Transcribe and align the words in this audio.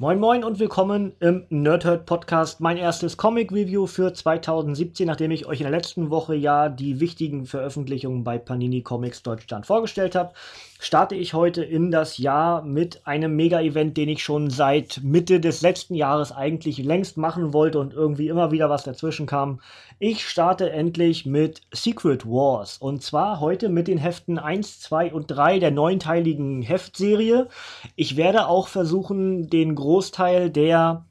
Moin 0.00 0.20
Moin 0.20 0.44
und 0.44 0.60
willkommen 0.60 1.12
im 1.18 1.44
Nerdhurt 1.50 2.06
Podcast. 2.06 2.60
Mein 2.60 2.76
erstes 2.76 3.16
Comic 3.16 3.50
Review 3.50 3.88
für 3.88 4.12
2017, 4.12 5.08
nachdem 5.08 5.32
ich 5.32 5.46
euch 5.46 5.58
in 5.58 5.64
der 5.64 5.72
letzten 5.72 6.10
Woche 6.10 6.36
ja 6.36 6.68
die 6.68 7.00
wichtigen 7.00 7.46
Veröffentlichungen 7.46 8.22
bei 8.22 8.38
Panini 8.38 8.82
Comics 8.82 9.24
Deutschland 9.24 9.66
vorgestellt 9.66 10.14
habe, 10.14 10.34
starte 10.78 11.16
ich 11.16 11.34
heute 11.34 11.64
in 11.64 11.90
das 11.90 12.18
Jahr 12.18 12.62
mit 12.62 13.04
einem 13.08 13.34
Mega-Event, 13.34 13.96
den 13.96 14.08
ich 14.08 14.22
schon 14.22 14.50
seit 14.50 15.00
Mitte 15.02 15.40
des 15.40 15.62
letzten 15.62 15.96
Jahres 15.96 16.30
eigentlich 16.30 16.78
längst 16.78 17.16
machen 17.16 17.52
wollte 17.52 17.80
und 17.80 17.92
irgendwie 17.92 18.28
immer 18.28 18.52
wieder 18.52 18.70
was 18.70 18.84
dazwischen 18.84 19.26
kam. 19.26 19.60
Ich 19.98 20.28
starte 20.28 20.70
endlich 20.70 21.26
mit 21.26 21.62
Secret 21.72 22.24
Wars 22.24 22.78
und 22.78 23.02
zwar 23.02 23.40
heute 23.40 23.68
mit 23.68 23.88
den 23.88 23.98
Heften 23.98 24.38
1, 24.38 24.78
2 24.78 25.12
und 25.12 25.26
3 25.26 25.58
der 25.58 25.72
neunteiligen 25.72 26.62
Heftserie. 26.62 27.48
Ich 27.96 28.16
werde 28.16 28.46
auch 28.46 28.68
versuchen, 28.68 29.50
den 29.50 29.74
Großteil 29.88 30.50
der 30.50 31.06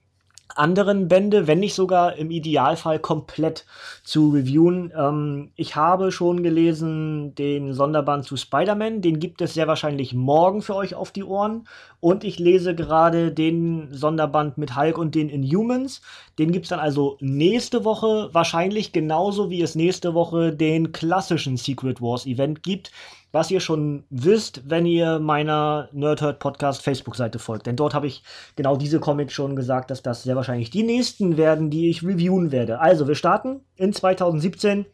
anderen 0.54 1.08
Bände, 1.08 1.48
wenn 1.48 1.60
nicht 1.60 1.74
sogar 1.74 2.16
im 2.16 2.30
Idealfall 2.30 3.00
komplett 3.00 3.66
zu 4.04 4.30
reviewen. 4.30 4.94
Ähm, 4.96 5.52
ich 5.56 5.76
habe 5.76 6.12
schon 6.12 6.44
gelesen 6.44 7.34
den 7.34 7.74
Sonderband 7.74 8.26
zu 8.26 8.38
Spider-Man, 8.38 9.02
den 9.02 9.20
gibt 9.20 9.42
es 9.42 9.56
sehr 9.56 9.68
wahrscheinlich 9.68 10.14
morgen 10.14 10.62
für 10.62 10.76
euch 10.76 10.94
auf 10.94 11.12
die 11.12 11.24
Ohren. 11.24 11.68
Und 12.00 12.24
ich 12.24 12.38
lese 12.38 12.76
gerade 12.76 13.32
den 13.32 13.92
Sonderband 13.92 14.60
mit 14.60 14.76
Hulk 14.76 15.00
und 15.00 15.16
den 15.16 15.30
Inhumans. 15.30 16.04
Den 16.38 16.52
gibt 16.52 16.66
es 16.66 16.70
dann 16.70 16.80
also 16.80 17.18
nächste 17.20 17.84
Woche, 17.84 18.30
wahrscheinlich 18.32 18.92
genauso 18.92 19.50
wie 19.50 19.64
es 19.64 19.74
nächste 19.74 20.14
Woche 20.14 20.54
den 20.54 20.92
klassischen 20.92 21.58
Secret 21.58 22.00
Wars 22.00 22.28
Event 22.28 22.62
gibt 22.62 22.92
was 23.32 23.52
ihr 23.52 23.60
schon 23.60 24.04
wisst, 24.10 24.70
wenn 24.70 24.86
ihr 24.86 25.20
meiner 25.20 25.90
Nerdhurt 25.92 26.40
Podcast 26.40 26.82
Facebook-Seite 26.82 27.40
folgt. 27.40 27.68
Denn 27.68 27.76
dort 27.76 27.94
habe 27.94 28.08
ich 28.08 28.24
genau 28.56 28.78
diese 28.78 29.00
Comics 29.00 29.34
schon 29.34 29.56
gesagt, 29.56 29.92
dass 29.92 30.02
das 30.02 30.24
sehr 30.24 30.36
wahrscheinlich 30.36 30.70
die 30.70 30.84
nächsten 30.84 31.38
werden, 31.38 31.70
die 31.70 31.90
ich 31.90 32.04
reviewen 32.04 32.52
werde. 32.52 32.80
Also, 32.80 33.08
wir 33.08 33.16
starten 33.16 33.62
in 33.76 33.94
2017 33.94 34.86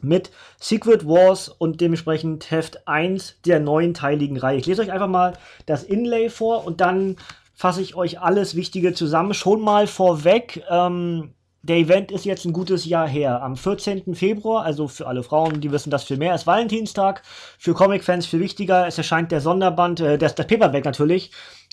mit 0.00 0.30
Secret 0.60 1.06
Wars 1.06 1.48
und 1.48 1.80
dementsprechend 1.80 2.50
Heft 2.50 2.86
1 2.86 3.40
der 3.44 3.60
neunteiligen 3.60 4.36
Reihe. 4.36 4.58
Ich 4.58 4.66
lese 4.66 4.82
euch 4.82 4.92
einfach 4.92 5.08
mal 5.08 5.32
das 5.66 5.82
Inlay 5.82 6.28
vor 6.28 6.66
und 6.66 6.80
dann 6.80 7.16
fasse 7.54 7.82
ich 7.82 7.96
euch 7.96 8.20
alles 8.20 8.54
Wichtige 8.54 8.92
zusammen. 8.94 9.34
Schon 9.34 9.60
mal 9.60 9.88
vorweg, 9.88 10.62
ähm, 10.70 11.34
der 11.68 11.76
Event 11.76 12.10
ist 12.10 12.24
jetzt 12.24 12.46
ein 12.46 12.52
gutes 12.52 12.86
Jahr 12.86 13.06
her. 13.06 13.42
Am 13.42 13.56
14. 13.56 14.14
Februar, 14.14 14.64
also 14.64 14.88
für 14.88 15.06
alle 15.06 15.22
Frauen, 15.22 15.60
die 15.60 15.70
wissen 15.70 15.90
das 15.90 16.04
viel 16.04 16.16
mehr, 16.16 16.34
ist 16.34 16.46
Valentinstag. 16.46 17.22
Für 17.58 17.74
Comic-Fans 17.74 18.26
viel 18.26 18.40
wichtiger. 18.40 18.86
Es 18.86 18.96
erscheint 18.96 19.30
der 19.30 19.40
Sonderband, 19.40 20.00
äh, 20.00 20.18
das, 20.18 20.34
das 20.34 20.46
Paperback 20.46 20.86
natürlich, 20.86 21.30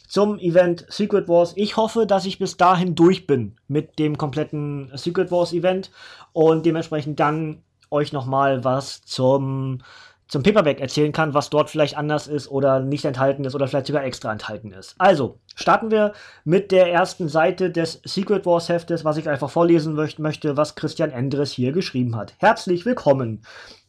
zum 0.07 0.37
Event 0.37 0.85
Secret 0.89 1.27
Wars. 1.29 1.53
Ich 1.55 1.77
hoffe, 1.77 2.05
dass 2.05 2.25
ich 2.25 2.39
bis 2.39 2.57
dahin 2.57 2.95
durch 2.95 3.25
bin 3.25 3.55
mit 3.67 3.97
dem 3.97 4.17
kompletten 4.17 4.91
Secret 4.95 5.31
Wars 5.31 5.53
Event 5.53 5.91
und 6.33 6.65
dementsprechend 6.65 7.19
dann 7.19 7.63
euch 7.89 8.11
nochmal 8.11 8.63
was 8.63 9.01
zum 9.03 9.79
zum 10.27 10.43
Paperback 10.43 10.79
erzählen 10.79 11.11
kann, 11.11 11.33
was 11.33 11.49
dort 11.49 11.69
vielleicht 11.69 11.97
anders 11.97 12.27
ist 12.27 12.49
oder 12.49 12.79
nicht 12.79 13.05
enthalten 13.05 13.45
ist 13.45 13.55
oder 13.55 13.67
vielleicht 13.67 13.87
sogar 13.87 14.03
extra 14.03 14.31
enthalten 14.31 14.71
ist. 14.71 14.95
Also, 14.97 15.39
starten 15.55 15.91
wir 15.91 16.13
mit 16.43 16.71
der 16.71 16.91
ersten 16.91 17.27
Seite 17.29 17.69
des 17.69 18.01
Secret 18.03 18.45
Wars 18.45 18.69
Heftes, 18.69 19.05
was 19.05 19.17
ich 19.17 19.29
einfach 19.29 19.49
vorlesen 19.49 19.93
möchte, 19.93 20.57
was 20.57 20.75
Christian 20.75 21.11
Endres 21.11 21.51
hier 21.51 21.71
geschrieben 21.71 22.15
hat. 22.15 22.33
Herzlich 22.37 22.85
willkommen. 22.85 23.41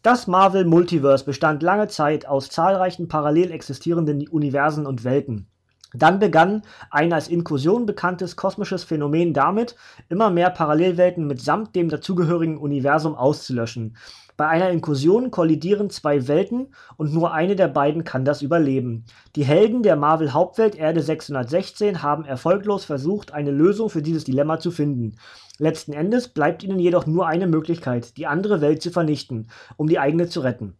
Das 0.02 0.26
Marvel 0.26 0.64
Multiverse 0.64 1.24
bestand 1.24 1.62
lange 1.62 1.88
Zeit 1.88 2.26
aus 2.26 2.48
zahlreichen 2.50 3.08
parallel 3.08 3.50
existierenden 3.50 4.28
Universen 4.28 4.86
und 4.86 5.04
Welten. 5.04 5.48
Dann 5.94 6.18
begann 6.18 6.62
ein 6.90 7.12
als 7.12 7.28
Inkursion 7.28 7.86
bekanntes 7.86 8.36
kosmisches 8.36 8.84
Phänomen 8.84 9.32
damit, 9.32 9.76
immer 10.08 10.30
mehr 10.30 10.50
Parallelwelten 10.50 11.26
mitsamt 11.26 11.74
dem 11.74 11.88
dazugehörigen 11.88 12.58
Universum 12.58 13.14
auszulöschen. 13.14 13.96
Bei 14.36 14.48
einer 14.48 14.68
Inkursion 14.68 15.30
kollidieren 15.30 15.88
zwei 15.88 16.28
Welten 16.28 16.74
und 16.98 17.14
nur 17.14 17.32
eine 17.32 17.56
der 17.56 17.68
beiden 17.68 18.04
kann 18.04 18.26
das 18.26 18.42
überleben. 18.42 19.04
Die 19.34 19.44
Helden 19.44 19.82
der 19.82 19.96
Marvel-Hauptwelt 19.96 20.74
Erde 20.74 21.00
616 21.00 22.02
haben 22.02 22.26
erfolglos 22.26 22.84
versucht, 22.84 23.32
eine 23.32 23.50
Lösung 23.50 23.88
für 23.88 24.02
dieses 24.02 24.24
Dilemma 24.24 24.58
zu 24.58 24.70
finden. 24.70 25.16
Letzten 25.58 25.94
Endes 25.94 26.28
bleibt 26.28 26.62
ihnen 26.62 26.78
jedoch 26.78 27.06
nur 27.06 27.26
eine 27.26 27.46
Möglichkeit, 27.46 28.18
die 28.18 28.26
andere 28.26 28.60
Welt 28.60 28.82
zu 28.82 28.90
vernichten, 28.90 29.48
um 29.78 29.88
die 29.88 29.98
eigene 29.98 30.28
zu 30.28 30.40
retten. 30.40 30.76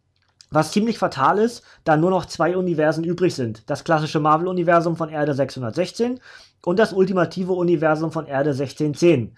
Was 0.51 0.71
ziemlich 0.71 0.99
fatal 0.99 1.39
ist, 1.39 1.63
da 1.83 1.97
nur 1.97 2.11
noch 2.11 2.25
zwei 2.25 2.55
Universen 2.55 3.03
übrig 3.03 3.33
sind. 3.33 3.69
Das 3.69 3.83
klassische 3.83 4.19
Marvel-Universum 4.19 4.95
von 4.95 5.09
Erde 5.09 5.33
616 5.33 6.19
und 6.63 6.77
das 6.77 6.93
ultimative 6.93 7.53
Universum 7.53 8.11
von 8.11 8.27
Erde 8.27 8.51
1610. 8.51 9.35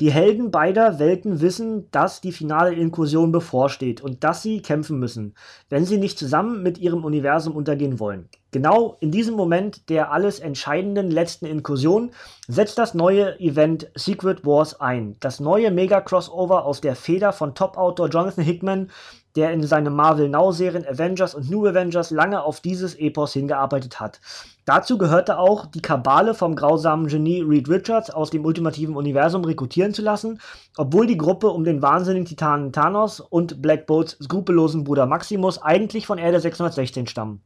Die 0.00 0.12
Helden 0.12 0.52
beider 0.52 1.00
Welten 1.00 1.40
wissen, 1.40 1.90
dass 1.90 2.20
die 2.20 2.30
finale 2.30 2.72
Inkursion 2.72 3.32
bevorsteht 3.32 4.00
und 4.00 4.22
dass 4.22 4.42
sie 4.42 4.62
kämpfen 4.62 5.00
müssen, 5.00 5.34
wenn 5.70 5.84
sie 5.84 5.98
nicht 5.98 6.20
zusammen 6.20 6.62
mit 6.62 6.78
ihrem 6.78 7.04
Universum 7.04 7.56
untergehen 7.56 7.98
wollen. 7.98 8.28
Genau 8.52 8.96
in 9.00 9.10
diesem 9.10 9.34
Moment 9.34 9.90
der 9.90 10.12
alles 10.12 10.38
entscheidenden 10.38 11.10
letzten 11.10 11.46
Inkursion 11.46 12.12
setzt 12.46 12.78
das 12.78 12.94
neue 12.94 13.40
Event 13.40 13.90
Secret 13.96 14.46
Wars 14.46 14.80
ein. 14.80 15.16
Das 15.18 15.40
neue 15.40 15.72
Mega-Crossover 15.72 16.64
aus 16.64 16.80
der 16.80 16.94
Feder 16.94 17.32
von 17.32 17.56
Top-Autor 17.56 18.08
Jonathan 18.08 18.44
Hickman 18.44 18.90
der 19.38 19.52
in 19.52 19.62
seinen 19.62 19.94
Marvel 19.94 20.28
Now-Serien 20.28 20.84
Avengers 20.84 21.34
und 21.34 21.48
New 21.48 21.64
Avengers 21.64 22.10
lange 22.10 22.42
auf 22.42 22.60
dieses 22.60 22.96
Epos 22.96 23.32
hingearbeitet 23.34 24.00
hat. 24.00 24.20
Dazu 24.68 24.98
gehörte 24.98 25.38
auch, 25.38 25.64
die 25.64 25.80
Kabale 25.80 26.34
vom 26.34 26.54
grausamen 26.54 27.06
Genie 27.06 27.40
Reed 27.40 27.70
Richards 27.70 28.10
aus 28.10 28.28
dem 28.28 28.44
ultimativen 28.44 28.96
Universum 28.96 29.42
rekrutieren 29.42 29.94
zu 29.94 30.02
lassen, 30.02 30.42
obwohl 30.76 31.06
die 31.06 31.16
Gruppe 31.16 31.48
um 31.48 31.64
den 31.64 31.80
wahnsinnigen 31.80 32.26
Titanen 32.26 32.70
Thanos 32.70 33.20
und 33.20 33.62
Black 33.62 33.86
Bolts 33.86 34.18
skrupellosen 34.22 34.84
Bruder 34.84 35.06
Maximus 35.06 35.56
eigentlich 35.62 36.06
von 36.06 36.18
Erde 36.18 36.38
616 36.38 37.06
stammen 37.06 37.40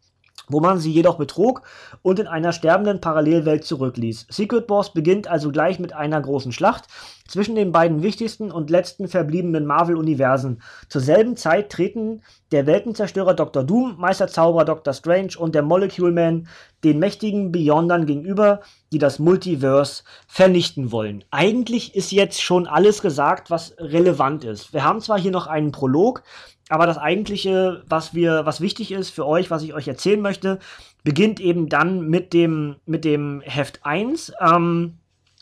wo 0.49 0.61
man 0.61 0.79
sie 0.79 0.93
jedoch 0.93 1.17
betrog 1.17 1.63
und 2.03 2.19
in 2.19 2.27
einer 2.27 2.53
sterbenden 2.53 3.01
Parallelwelt 3.01 3.65
zurückließ. 3.65 4.27
Secret 4.29 4.69
Wars 4.69 4.93
beginnt 4.93 5.29
also 5.29 5.51
gleich 5.51 5.79
mit 5.79 5.93
einer 5.93 6.21
großen 6.21 6.53
Schlacht 6.53 6.85
zwischen 7.29 7.55
den 7.55 7.73
beiden 7.73 8.03
wichtigsten 8.03 8.51
und 8.51 8.69
letzten 8.69 9.09
verbliebenen 9.09 9.65
Marvel-Universen. 9.65 10.61
Zur 10.89 11.01
selben 11.01 11.37
Zeit 11.37 11.71
treten 11.71 12.23
der 12.51 12.67
Weltenzerstörer 12.67 13.35
Dr. 13.35 13.65
Doom, 13.65 13.97
Meisterzauberer 13.99 14.65
Dr. 14.65 14.93
Strange 14.93 15.33
und 15.39 15.55
der 15.55 15.63
Molecule 15.63 16.13
Man 16.13 16.49
den 16.85 16.99
mächtigen 16.99 17.53
Beyondern 17.53 18.07
gegenüber, 18.07 18.61
die 18.93 18.99
das 18.99 19.19
Multiverse 19.19 20.05
vernichten 20.27 20.93
wollen. 20.93 21.25
Eigentlich 21.31 21.95
ist 21.95 22.13
jetzt 22.13 22.43
schon 22.43 22.67
alles 22.67 23.01
gesagt, 23.03 23.51
was 23.51 23.75
relevant 23.79 24.45
ist. 24.45 24.73
Wir 24.73 24.85
haben 24.85 25.01
zwar 25.01 25.19
hier 25.19 25.31
noch 25.31 25.47
einen 25.47 25.73
Prolog, 25.73 26.23
aber 26.69 26.87
das 26.87 26.99
eigentliche, 26.99 27.83
was 27.89 28.15
wir, 28.15 28.47
was 28.47 28.61
wichtig 28.61 28.93
ist 28.93 29.11
für 29.11 29.27
euch, 29.27 29.51
was 29.51 29.63
ich 29.63 29.75
euch 29.75 29.89
erzählen 29.89 30.21
möchte, 30.21 30.59
beginnt 31.05 31.41
eben 31.41 31.69
dann 31.69 32.09
mit 32.09 32.33
dem, 32.33 32.77
mit 32.87 33.05
dem 33.05 33.41
Heft 33.41 33.81
1. 33.85 34.33
Ähm, 34.41 34.99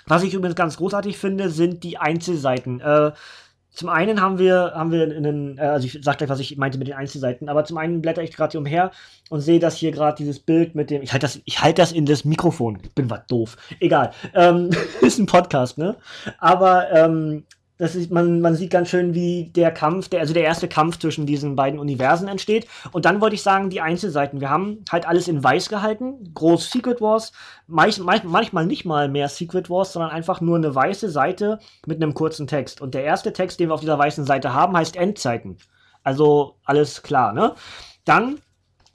was 0.07 0.23
ich 0.23 0.33
übrigens 0.33 0.57
ganz 0.57 0.77
großartig 0.77 1.19
finde, 1.19 1.51
sind 1.51 1.83
die 1.85 1.99
Einzelseiten. 1.99 2.81
Äh, 2.81 3.13
zum 3.81 3.89
einen 3.89 4.21
haben 4.21 4.39
wir, 4.39 4.73
haben 4.75 4.93
wir 4.93 5.05
einen, 5.05 5.57
äh, 5.57 5.63
also 5.63 5.87
ich 5.87 6.01
sag 6.03 6.19
gleich, 6.19 6.29
was 6.29 6.39
ich 6.39 6.59
meinte 6.59 6.77
mit 6.77 6.87
den 6.87 6.97
Einzelseiten, 6.97 7.49
aber 7.49 7.65
zum 7.65 7.79
einen 7.79 8.03
blätter 8.03 8.23
ich 8.23 8.31
gerade 8.31 8.51
hier 8.51 8.61
umher 8.61 8.91
und 9.31 9.41
sehe 9.41 9.59
das 9.59 9.77
hier 9.77 9.91
gerade 9.91 10.19
dieses 10.19 10.39
Bild 10.39 10.75
mit 10.75 10.91
dem, 10.91 11.01
ich 11.01 11.15
halte 11.15 11.25
das, 11.25 11.41
ich 11.47 11.63
halte 11.63 11.81
das 11.81 11.91
in 11.91 12.05
das 12.05 12.27
Mikrofon. 12.27 12.77
Ich 12.83 12.95
bin 12.95 13.09
was 13.09 13.25
doof. 13.27 13.57
Egal. 13.81 14.11
Ähm, 14.35 14.69
ist 15.01 15.19
ein 15.19 15.25
Podcast, 15.25 15.79
ne? 15.79 15.97
Aber 16.37 16.93
ähm, 16.93 17.45
das 17.81 17.95
ist, 17.95 18.11
man, 18.11 18.43
man 18.43 18.57
sieht 18.57 18.71
ganz 18.71 18.91
schön, 18.91 19.15
wie 19.15 19.51
der 19.57 19.71
Kampf, 19.71 20.09
der, 20.09 20.21
also 20.21 20.35
der 20.35 20.45
erste 20.45 20.69
Kampf 20.69 20.99
zwischen 20.99 21.25
diesen 21.25 21.57
beiden 21.57 21.81
Universen 21.81 22.29
entsteht. 22.29 22.67
Und 22.93 23.07
dann 23.07 23.23
wollte 23.23 23.37
ich 23.37 23.43
sagen, 23.43 23.71
die 23.71 23.81
Einzelseiten. 23.81 24.43
Wir 24.43 24.51
haben 24.51 24.85
halt 24.91 25.09
alles 25.09 25.29
in 25.29 25.43
weiß 25.43 25.71
gehalten. 25.71 26.31
Groß 26.35 26.71
Secret 26.71 27.01
Wars. 27.01 27.33
Meich, 27.67 27.99
manchmal 27.99 28.67
nicht 28.67 28.85
mal 28.85 29.09
mehr 29.09 29.31
Secret 29.31 29.71
Wars, 29.71 29.95
sondern 29.95 30.11
einfach 30.11 30.43
nur 30.43 30.57
eine 30.57 30.75
weiße 30.75 31.09
Seite 31.09 31.59
mit 31.87 32.03
einem 32.03 32.13
kurzen 32.13 32.47
Text. 32.47 32.83
Und 32.83 32.93
der 32.93 33.05
erste 33.05 33.33
Text, 33.33 33.59
den 33.59 33.71
wir 33.71 33.75
auf 33.75 33.81
dieser 33.81 33.99
weißen 33.99 34.27
Seite 34.27 34.53
haben, 34.53 34.77
heißt 34.77 34.97
Endzeiten. 34.97 35.57
Also 36.05 36.57
alles 36.65 37.03
klar, 37.03 37.33
ne? 37.33 37.55
Dann 38.05 38.41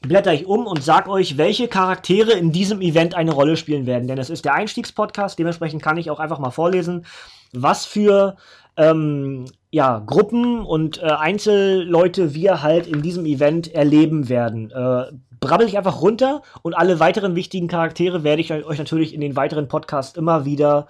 blätter 0.01 0.33
ich 0.33 0.45
um 0.45 0.67
und 0.67 0.83
sag 0.83 1.07
euch, 1.07 1.37
welche 1.37 1.67
Charaktere 1.67 2.33
in 2.33 2.51
diesem 2.51 2.81
Event 2.81 3.15
eine 3.15 3.31
Rolle 3.31 3.57
spielen 3.57 3.85
werden. 3.85 4.07
Denn 4.07 4.17
es 4.17 4.29
ist 4.29 4.45
der 4.45 4.53
Einstiegspodcast, 4.53 5.37
dementsprechend 5.39 5.81
kann 5.81 5.97
ich 5.97 6.09
auch 6.09 6.19
einfach 6.19 6.39
mal 6.39 6.51
vorlesen, 6.51 7.05
was 7.53 7.85
für 7.85 8.35
ähm, 8.77 9.45
ja, 9.71 9.99
Gruppen 10.05 10.65
und 10.65 11.01
äh, 11.01 11.07
Einzelleute 11.07 12.33
wir 12.33 12.61
halt 12.61 12.87
in 12.87 13.01
diesem 13.01 13.25
Event 13.25 13.73
erleben 13.73 14.29
werden. 14.29 14.71
Äh, 14.71 15.11
brabbel 15.39 15.67
ich 15.67 15.77
einfach 15.77 16.01
runter 16.01 16.41
und 16.61 16.73
alle 16.73 16.99
weiteren 16.99 17.35
wichtigen 17.35 17.67
Charaktere 17.67 18.23
werde 18.23 18.41
ich 18.41 18.51
euch 18.51 18.77
natürlich 18.77 19.13
in 19.13 19.21
den 19.21 19.35
weiteren 19.35 19.67
Podcasts 19.67 20.17
immer 20.17 20.45
wieder 20.45 20.87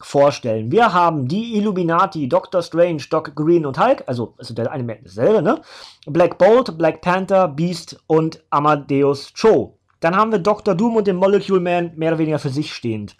vorstellen. 0.00 0.70
Wir 0.70 0.92
haben 0.92 1.26
die 1.26 1.56
Illuminati, 1.56 2.28
Doctor 2.28 2.62
Strange, 2.62 3.02
Doc 3.10 3.34
Green 3.34 3.66
und 3.66 3.78
Hulk, 3.78 4.04
also, 4.06 4.34
also 4.38 4.54
der 4.54 4.70
eine 4.70 4.82
merkt 4.82 5.06
dasselbe, 5.06 5.42
ne? 5.42 5.60
Black 6.06 6.38
Bolt, 6.38 6.78
Black 6.78 7.00
Panther, 7.00 7.48
Beast 7.48 7.98
und 8.06 8.42
Amadeus 8.50 9.32
Cho. 9.34 9.78
Dann 10.00 10.16
haben 10.16 10.32
wir 10.32 10.38
Dr. 10.38 10.74
Doom 10.74 10.96
und 10.96 11.06
den 11.06 11.16
Molecule 11.16 11.60
Man 11.60 11.92
mehr 11.96 12.10
oder 12.10 12.18
weniger 12.18 12.38
für 12.38 12.50
sich 12.50 12.72
stehend. 12.72 13.16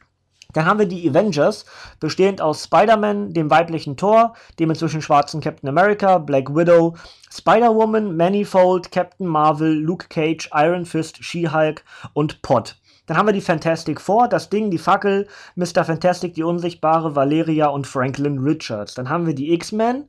Dann 0.55 0.65
haben 0.65 0.79
wir 0.79 0.87
die 0.87 1.09
Avengers, 1.09 1.67
bestehend 2.01 2.41
aus 2.41 2.65
Spider-Man, 2.65 3.35
dem 3.35 3.51
weiblichen 3.51 3.99
Thor, 3.99 4.35
dem 4.59 4.71
inzwischen 4.71 5.03
schwarzen 5.03 5.43
Captain 5.43 5.69
America, 5.69 6.17
Black 6.17 6.55
Widow, 6.55 6.97
Spider-Woman, 7.31 8.17
Manifold, 8.17 8.91
Captain 8.91 9.27
Marvel, 9.27 9.75
Luke 9.75 10.07
Cage, 10.09 10.49
Iron 10.55 10.87
Fist, 10.87 11.23
She-Hulk 11.23 11.85
und 12.15 12.41
Pod. 12.41 12.77
Dann 13.09 13.17
haben 13.17 13.27
wir 13.27 13.33
die 13.33 13.41
Fantastic 13.41 14.01
Four, 14.01 14.29
das 14.29 14.51
Ding, 14.51 14.71
die 14.71 14.79
Fackel, 14.79 15.27
Mr. 15.57 15.85
Fantastic, 15.85 16.35
die 16.35 16.43
Unsichtbare, 16.45 17.17
Valeria 17.17 17.67
und 17.69 17.87
Franklin 17.87 18.39
Richards. 18.39 18.95
Dann 18.95 19.09
haben 19.09 19.27
wir 19.27 19.35
die 19.35 19.53
X-Men, 19.55 20.05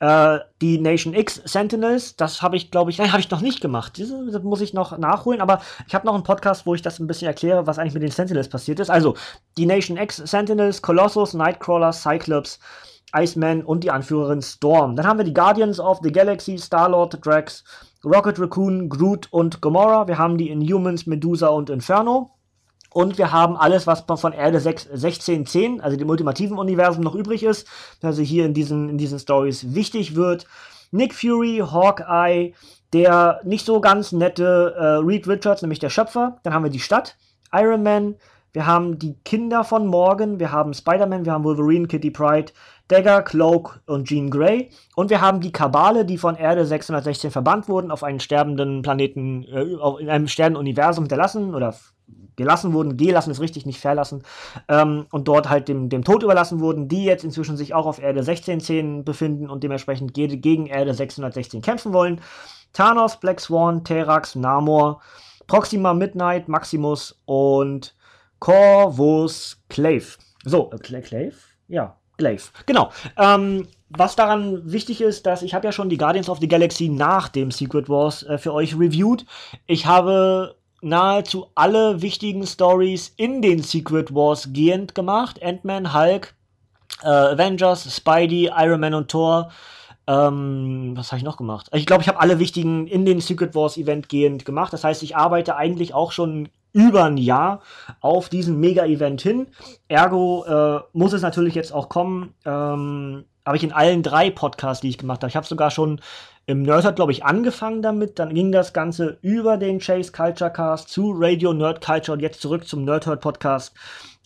äh, 0.00 0.38
die 0.60 0.78
Nation 0.78 1.14
X 1.14 1.42
Sentinels, 1.44 2.14
das 2.14 2.40
habe 2.40 2.56
ich, 2.56 2.70
glaube 2.70 2.92
ich, 2.92 2.98
nein, 2.98 3.10
habe 3.10 3.20
ich 3.20 3.30
noch 3.30 3.40
nicht 3.40 3.60
gemacht. 3.60 3.98
Das 3.98 4.42
muss 4.42 4.60
ich 4.60 4.72
noch 4.72 4.96
nachholen, 4.96 5.40
aber 5.40 5.60
ich 5.88 5.94
habe 5.94 6.06
noch 6.06 6.14
einen 6.14 6.22
Podcast, 6.22 6.64
wo 6.64 6.74
ich 6.76 6.82
das 6.82 7.00
ein 7.00 7.08
bisschen 7.08 7.26
erkläre, 7.26 7.66
was 7.66 7.78
eigentlich 7.78 7.94
mit 7.94 8.04
den 8.04 8.12
Sentinels 8.12 8.48
passiert 8.48 8.78
ist. 8.78 8.90
Also, 8.90 9.16
die 9.56 9.66
Nation 9.66 9.96
X 9.96 10.18
Sentinels, 10.18 10.80
Colossus, 10.80 11.34
Nightcrawler, 11.34 11.92
Cyclops, 11.92 12.60
Iceman 13.12 13.64
und 13.64 13.82
die 13.82 13.90
Anführerin 13.90 14.42
Storm. 14.42 14.94
Dann 14.94 15.06
haben 15.06 15.18
wir 15.18 15.24
die 15.24 15.34
Guardians 15.34 15.80
of 15.80 15.98
the 16.02 16.12
Galaxy, 16.12 16.58
Star-Lord, 16.58 17.24
Drax, 17.24 17.64
Rocket 18.04 18.38
Raccoon, 18.38 18.88
Groot 18.88 19.28
und 19.30 19.60
Gamora. 19.60 20.06
Wir 20.06 20.18
haben 20.18 20.38
die 20.38 20.50
Inhumans, 20.50 21.06
Medusa 21.06 21.48
und 21.48 21.70
Inferno. 21.70 22.30
Und 22.90 23.18
wir 23.18 23.32
haben 23.32 23.56
alles, 23.56 23.86
was 23.86 24.04
von 24.20 24.32
Erde 24.32 24.60
6, 24.60 24.88
1610, 24.88 25.80
also 25.80 25.96
dem 25.96 26.08
ultimativen 26.08 26.58
Universum, 26.58 27.04
noch 27.04 27.14
übrig 27.14 27.42
ist, 27.42 27.66
also 28.02 28.22
hier 28.22 28.46
in 28.46 28.54
diesen, 28.54 28.88
in 28.88 28.98
diesen 28.98 29.18
Stories 29.18 29.74
wichtig 29.74 30.16
wird. 30.16 30.46
Nick 30.90 31.14
Fury, 31.14 31.58
Hawkeye, 31.58 32.54
der 32.94 33.40
nicht 33.44 33.66
so 33.66 33.80
ganz 33.80 34.12
nette 34.12 34.74
äh, 34.76 34.84
Reed 35.04 35.28
Richards, 35.28 35.60
nämlich 35.60 35.80
der 35.80 35.90
Schöpfer. 35.90 36.38
Dann 36.42 36.54
haben 36.54 36.64
wir 36.64 36.70
die 36.70 36.80
Stadt, 36.80 37.16
Iron 37.52 37.82
Man, 37.82 38.14
wir 38.52 38.66
haben 38.66 38.98
die 38.98 39.14
Kinder 39.24 39.62
von 39.62 39.86
Morgan, 39.86 40.40
wir 40.40 40.50
haben 40.50 40.72
Spider-Man, 40.72 41.26
wir 41.26 41.32
haben 41.32 41.44
Wolverine, 41.44 41.86
Kitty 41.86 42.10
Pride, 42.10 42.52
Dagger, 42.88 43.22
Cloak 43.22 43.80
und 43.86 44.08
Jean 44.08 44.30
Grey. 44.30 44.70
Und 44.96 45.10
wir 45.10 45.20
haben 45.20 45.40
die 45.40 45.52
Kabale, 45.52 46.04
die 46.04 46.18
von 46.18 46.36
Erde 46.36 46.64
616 46.64 47.30
verbannt 47.30 47.68
wurden, 47.68 47.90
auf 47.90 48.02
einen 48.02 48.20
sterbenden 48.20 48.82
Planeten, 48.82 49.44
äh, 49.44 49.62
in 50.00 50.08
einem 50.08 50.26
Sternenuniversum 50.26 51.04
hinterlassen 51.04 51.54
oder 51.54 51.74
gelassen 52.36 52.72
wurden, 52.72 52.96
gelassen 52.96 53.32
ist 53.32 53.40
richtig, 53.40 53.66
nicht 53.66 53.80
verlassen, 53.80 54.22
ähm, 54.68 55.06
und 55.10 55.28
dort 55.28 55.50
halt 55.50 55.68
dem, 55.68 55.88
dem 55.90 56.04
Tod 56.04 56.22
überlassen 56.22 56.60
wurden, 56.60 56.88
die 56.88 57.04
jetzt 57.04 57.24
inzwischen 57.24 57.56
sich 57.56 57.74
auch 57.74 57.84
auf 57.84 57.98
Erde 57.98 58.20
1610 58.20 59.04
befinden 59.04 59.50
und 59.50 59.64
dementsprechend 59.64 60.14
gegen 60.14 60.66
Erde 60.66 60.94
616 60.94 61.60
kämpfen 61.60 61.92
wollen. 61.92 62.20
Thanos, 62.72 63.18
Black 63.18 63.40
Swan, 63.40 63.84
Terax, 63.84 64.36
Namor, 64.36 65.02
Proxima 65.46 65.92
Midnight, 65.94 66.48
Maximus 66.48 67.20
und 67.26 67.96
Corvus 68.38 69.60
Clave. 69.68 70.16
So, 70.44 70.70
äh, 70.70 70.78
Clave? 70.78 71.34
Ja, 71.66 71.97
Glaive. 72.18 72.50
Genau. 72.66 72.90
Ähm, 73.16 73.66
was 73.88 74.16
daran 74.16 74.70
wichtig 74.70 75.00
ist, 75.00 75.24
dass 75.24 75.42
ich 75.42 75.54
habe 75.54 75.66
ja 75.66 75.72
schon 75.72 75.88
die 75.88 75.96
Guardians 75.96 76.28
of 76.28 76.40
the 76.40 76.48
Galaxy 76.48 76.88
nach 76.88 77.28
dem 77.28 77.50
Secret 77.50 77.88
Wars 77.88 78.22
äh, 78.24 78.36
für 78.36 78.52
euch 78.52 78.78
reviewed. 78.78 79.24
Ich 79.66 79.86
habe 79.86 80.56
nahezu 80.82 81.46
alle 81.54 82.02
wichtigen 82.02 82.46
Stories 82.46 83.12
in 83.16 83.40
den 83.40 83.62
Secret 83.62 84.14
Wars 84.14 84.50
gehend 84.52 84.94
gemacht. 84.94 85.42
Ant-Man, 85.42 85.94
Hulk, 85.94 86.34
äh, 87.02 87.08
Avengers, 87.08 87.96
Spidey, 87.96 88.50
Iron 88.54 88.80
Man 88.80 88.94
und 88.94 89.10
Thor. 89.10 89.50
Ähm, 90.06 90.92
was 90.94 91.10
habe 91.10 91.18
ich 91.18 91.24
noch 91.24 91.36
gemacht? 91.36 91.68
Ich 91.72 91.86
glaube, 91.86 92.02
ich 92.02 92.08
habe 92.08 92.20
alle 92.20 92.38
wichtigen 92.38 92.86
in 92.86 93.04
den 93.04 93.20
Secret 93.20 93.54
Wars 93.54 93.76
Event 93.76 94.08
gehend 94.08 94.44
gemacht. 94.44 94.72
Das 94.72 94.84
heißt, 94.84 95.02
ich 95.02 95.16
arbeite 95.16 95.56
eigentlich 95.56 95.94
auch 95.94 96.12
schon 96.12 96.48
über 96.72 97.04
ein 97.04 97.16
Jahr 97.16 97.62
auf 98.00 98.28
diesen 98.28 98.60
Mega-Event 98.60 99.20
hin. 99.20 99.46
Ergo 99.88 100.44
äh, 100.44 100.80
muss 100.92 101.12
es 101.12 101.22
natürlich 101.22 101.54
jetzt 101.54 101.72
auch 101.72 101.88
kommen. 101.88 102.34
Ähm, 102.44 103.24
habe 103.44 103.56
ich 103.56 103.64
in 103.64 103.72
allen 103.72 104.02
drei 104.02 104.30
Podcasts, 104.30 104.82
die 104.82 104.90
ich 104.90 104.98
gemacht 104.98 105.22
habe. 105.22 105.30
Ich 105.30 105.36
habe 105.36 105.46
sogar 105.46 105.70
schon 105.70 106.00
im 106.46 106.62
Nerdhurt, 106.62 106.96
glaube 106.96 107.12
ich, 107.12 107.24
angefangen 107.24 107.82
damit. 107.82 108.18
Dann 108.18 108.34
ging 108.34 108.52
das 108.52 108.72
Ganze 108.72 109.18
über 109.22 109.56
den 109.56 109.80
Chase 109.80 110.12
Culture 110.12 110.50
Cast 110.50 110.88
zu 110.88 111.12
Radio 111.14 111.52
Nerd 111.52 111.84
Culture 111.84 112.14
und 112.14 112.20
jetzt 112.20 112.40
zurück 112.40 112.66
zum 112.66 112.84
Nerdhurt 112.84 113.20
Podcast. 113.20 113.74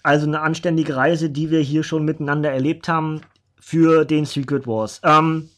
Also 0.02 0.26
eine 0.26 0.40
anständige 0.40 0.96
Reise, 0.96 1.30
die 1.30 1.50
wir 1.50 1.60
hier 1.60 1.84
schon 1.84 2.04
miteinander 2.04 2.50
erlebt 2.50 2.88
haben 2.88 3.20
für 3.60 4.04
den 4.04 4.24
Secret 4.24 4.66
Wars. 4.66 5.00
Ähm, 5.04 5.50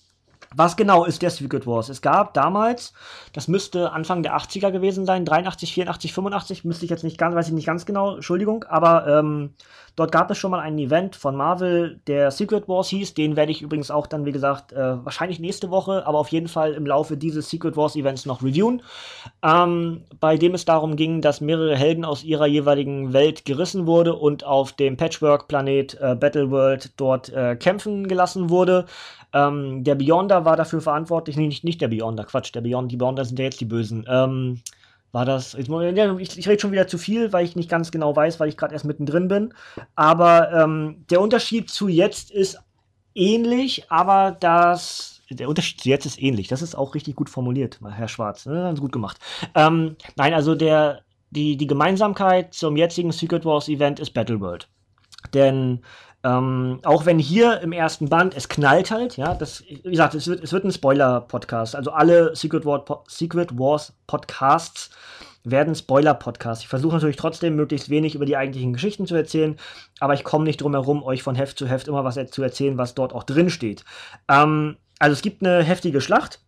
was 0.56 0.76
genau 0.76 1.04
ist 1.04 1.22
der 1.22 1.30
Secret 1.30 1.66
Wars? 1.66 1.88
Es 1.88 2.02
gab 2.02 2.34
damals, 2.34 2.92
das 3.32 3.48
müsste 3.48 3.92
Anfang 3.92 4.22
der 4.22 4.36
80er 4.36 4.70
gewesen 4.70 5.06
sein, 5.06 5.24
83, 5.24 5.72
84, 5.72 6.12
85, 6.12 6.64
müsste 6.64 6.84
ich 6.84 6.90
jetzt 6.90 7.04
nicht 7.04 7.18
ganz, 7.18 7.34
weiß 7.34 7.48
ich 7.48 7.54
nicht 7.54 7.66
ganz 7.66 7.86
genau, 7.86 8.14
Entschuldigung, 8.14 8.64
aber 8.64 9.06
ähm, 9.06 9.54
dort 9.96 10.12
gab 10.12 10.30
es 10.30 10.38
schon 10.38 10.50
mal 10.50 10.60
ein 10.60 10.78
Event 10.78 11.16
von 11.16 11.36
Marvel, 11.36 12.00
der 12.06 12.30
Secret 12.30 12.68
Wars 12.68 12.88
hieß. 12.88 13.14
Den 13.14 13.36
werde 13.36 13.52
ich 13.52 13.62
übrigens 13.62 13.90
auch 13.90 14.06
dann, 14.06 14.24
wie 14.24 14.32
gesagt, 14.32 14.72
äh, 14.72 15.04
wahrscheinlich 15.04 15.38
nächste 15.38 15.70
Woche, 15.70 16.06
aber 16.06 16.18
auf 16.18 16.28
jeden 16.28 16.48
Fall 16.48 16.72
im 16.72 16.86
Laufe 16.86 17.16
dieses 17.16 17.50
Secret 17.50 17.76
Wars 17.76 17.96
Events 17.96 18.26
noch 18.26 18.42
reviewen. 18.42 18.82
Ähm, 19.42 20.04
bei 20.20 20.36
dem 20.36 20.54
es 20.54 20.64
darum 20.64 20.96
ging, 20.96 21.20
dass 21.20 21.40
mehrere 21.40 21.76
Helden 21.76 22.04
aus 22.04 22.24
ihrer 22.24 22.46
jeweiligen 22.46 23.12
Welt 23.12 23.44
gerissen 23.44 23.86
wurde 23.86 24.14
und 24.14 24.44
auf 24.44 24.72
dem 24.72 24.96
Patchwork-Planet 24.96 25.98
äh, 26.00 26.14
Battleworld 26.16 26.92
dort 26.96 27.28
äh, 27.32 27.56
kämpfen 27.56 28.08
gelassen 28.08 28.50
wurde. 28.50 28.86
Ähm, 29.32 29.82
der 29.82 29.96
Beyonder 29.96 30.43
war 30.44 30.56
dafür 30.56 30.80
verantwortlich, 30.80 31.36
nee, 31.36 31.46
nicht, 31.46 31.64
nicht 31.64 31.80
der 31.80 31.88
Beyonder, 31.88 32.24
Quatsch, 32.24 32.54
der 32.54 32.60
Beyond, 32.60 32.90
die 32.92 32.96
Beyonder 32.96 33.24
sind 33.24 33.38
ja 33.38 33.46
jetzt 33.46 33.60
die 33.60 33.66
Bösen. 33.66 34.04
Ähm, 34.08 34.60
war 35.12 35.24
das, 35.24 35.54
ich, 35.54 35.68
ich, 35.68 36.48
rede 36.48 36.60
schon 36.60 36.72
wieder 36.72 36.88
zu 36.88 36.98
viel, 36.98 37.32
weil 37.32 37.44
ich 37.44 37.54
nicht 37.54 37.70
ganz 37.70 37.92
genau 37.92 38.16
weiß, 38.16 38.40
weil 38.40 38.48
ich 38.48 38.56
gerade 38.56 38.74
erst 38.74 38.84
mittendrin 38.84 39.28
bin. 39.28 39.54
Aber 39.94 40.52
ähm, 40.52 41.04
der 41.08 41.20
Unterschied 41.20 41.70
zu 41.70 41.86
jetzt 41.86 42.32
ist 42.32 42.58
ähnlich, 43.14 43.84
aber 43.90 44.32
das, 44.32 45.22
der 45.30 45.48
Unterschied 45.48 45.80
zu 45.80 45.88
jetzt 45.88 46.04
ist 46.04 46.20
ähnlich. 46.20 46.48
Das 46.48 46.62
ist 46.62 46.74
auch 46.74 46.96
richtig 46.96 47.14
gut 47.14 47.30
formuliert, 47.30 47.78
Herr 47.88 48.08
Schwarz. 48.08 48.44
Ne? 48.46 48.54
Ganz 48.54 48.80
gut 48.80 48.90
gemacht. 48.90 49.18
Ähm, 49.54 49.96
nein, 50.16 50.34
also 50.34 50.56
der, 50.56 51.02
die, 51.30 51.56
die 51.56 51.68
Gemeinsamkeit 51.68 52.52
zum 52.52 52.76
jetzigen 52.76 53.12
Secret 53.12 53.44
Wars 53.44 53.68
Event 53.68 54.00
ist 54.00 54.14
Battleworld. 54.14 54.68
Denn 55.32 55.80
ähm, 56.24 56.80
auch 56.84 57.04
wenn 57.04 57.18
hier 57.18 57.60
im 57.60 57.72
ersten 57.72 58.08
Band 58.08 58.34
es 58.34 58.48
knallt 58.48 58.90
halt, 58.90 59.18
ja, 59.18 59.34
das, 59.34 59.62
wie 59.68 59.90
gesagt, 59.90 60.14
es 60.14 60.26
wird, 60.26 60.42
es 60.42 60.52
wird 60.52 60.64
ein 60.64 60.72
Spoiler-Podcast. 60.72 61.76
Also 61.76 61.92
alle 61.92 62.34
Secret, 62.34 62.64
War, 62.64 63.04
Secret 63.06 63.58
Wars 63.58 63.92
Podcasts 64.06 64.90
werden 65.44 65.74
Spoiler-Podcasts. 65.74 66.64
Ich 66.64 66.68
versuche 66.68 66.94
natürlich 66.94 67.16
trotzdem 67.16 67.56
möglichst 67.56 67.90
wenig 67.90 68.14
über 68.14 68.24
die 68.24 68.38
eigentlichen 68.38 68.72
Geschichten 68.72 69.06
zu 69.06 69.14
erzählen, 69.14 69.58
aber 70.00 70.14
ich 70.14 70.24
komme 70.24 70.44
nicht 70.44 70.62
drum 70.62 70.72
herum, 70.72 71.02
euch 71.02 71.22
von 71.22 71.34
Heft 71.34 71.58
zu 71.58 71.68
Heft 71.68 71.88
immer 71.88 72.04
was 72.04 72.18
zu 72.30 72.42
erzählen, 72.42 72.78
was 72.78 72.94
dort 72.94 73.12
auch 73.12 73.24
drin 73.24 73.50
steht. 73.50 73.84
Ähm, 74.26 74.78
also 74.98 75.12
es 75.12 75.20
gibt 75.20 75.44
eine 75.44 75.62
heftige 75.62 76.00
Schlacht 76.00 76.40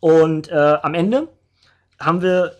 und 0.00 0.48
äh, 0.50 0.78
am 0.82 0.94
Ende 0.94 1.28
haben 2.00 2.22
wir 2.22 2.56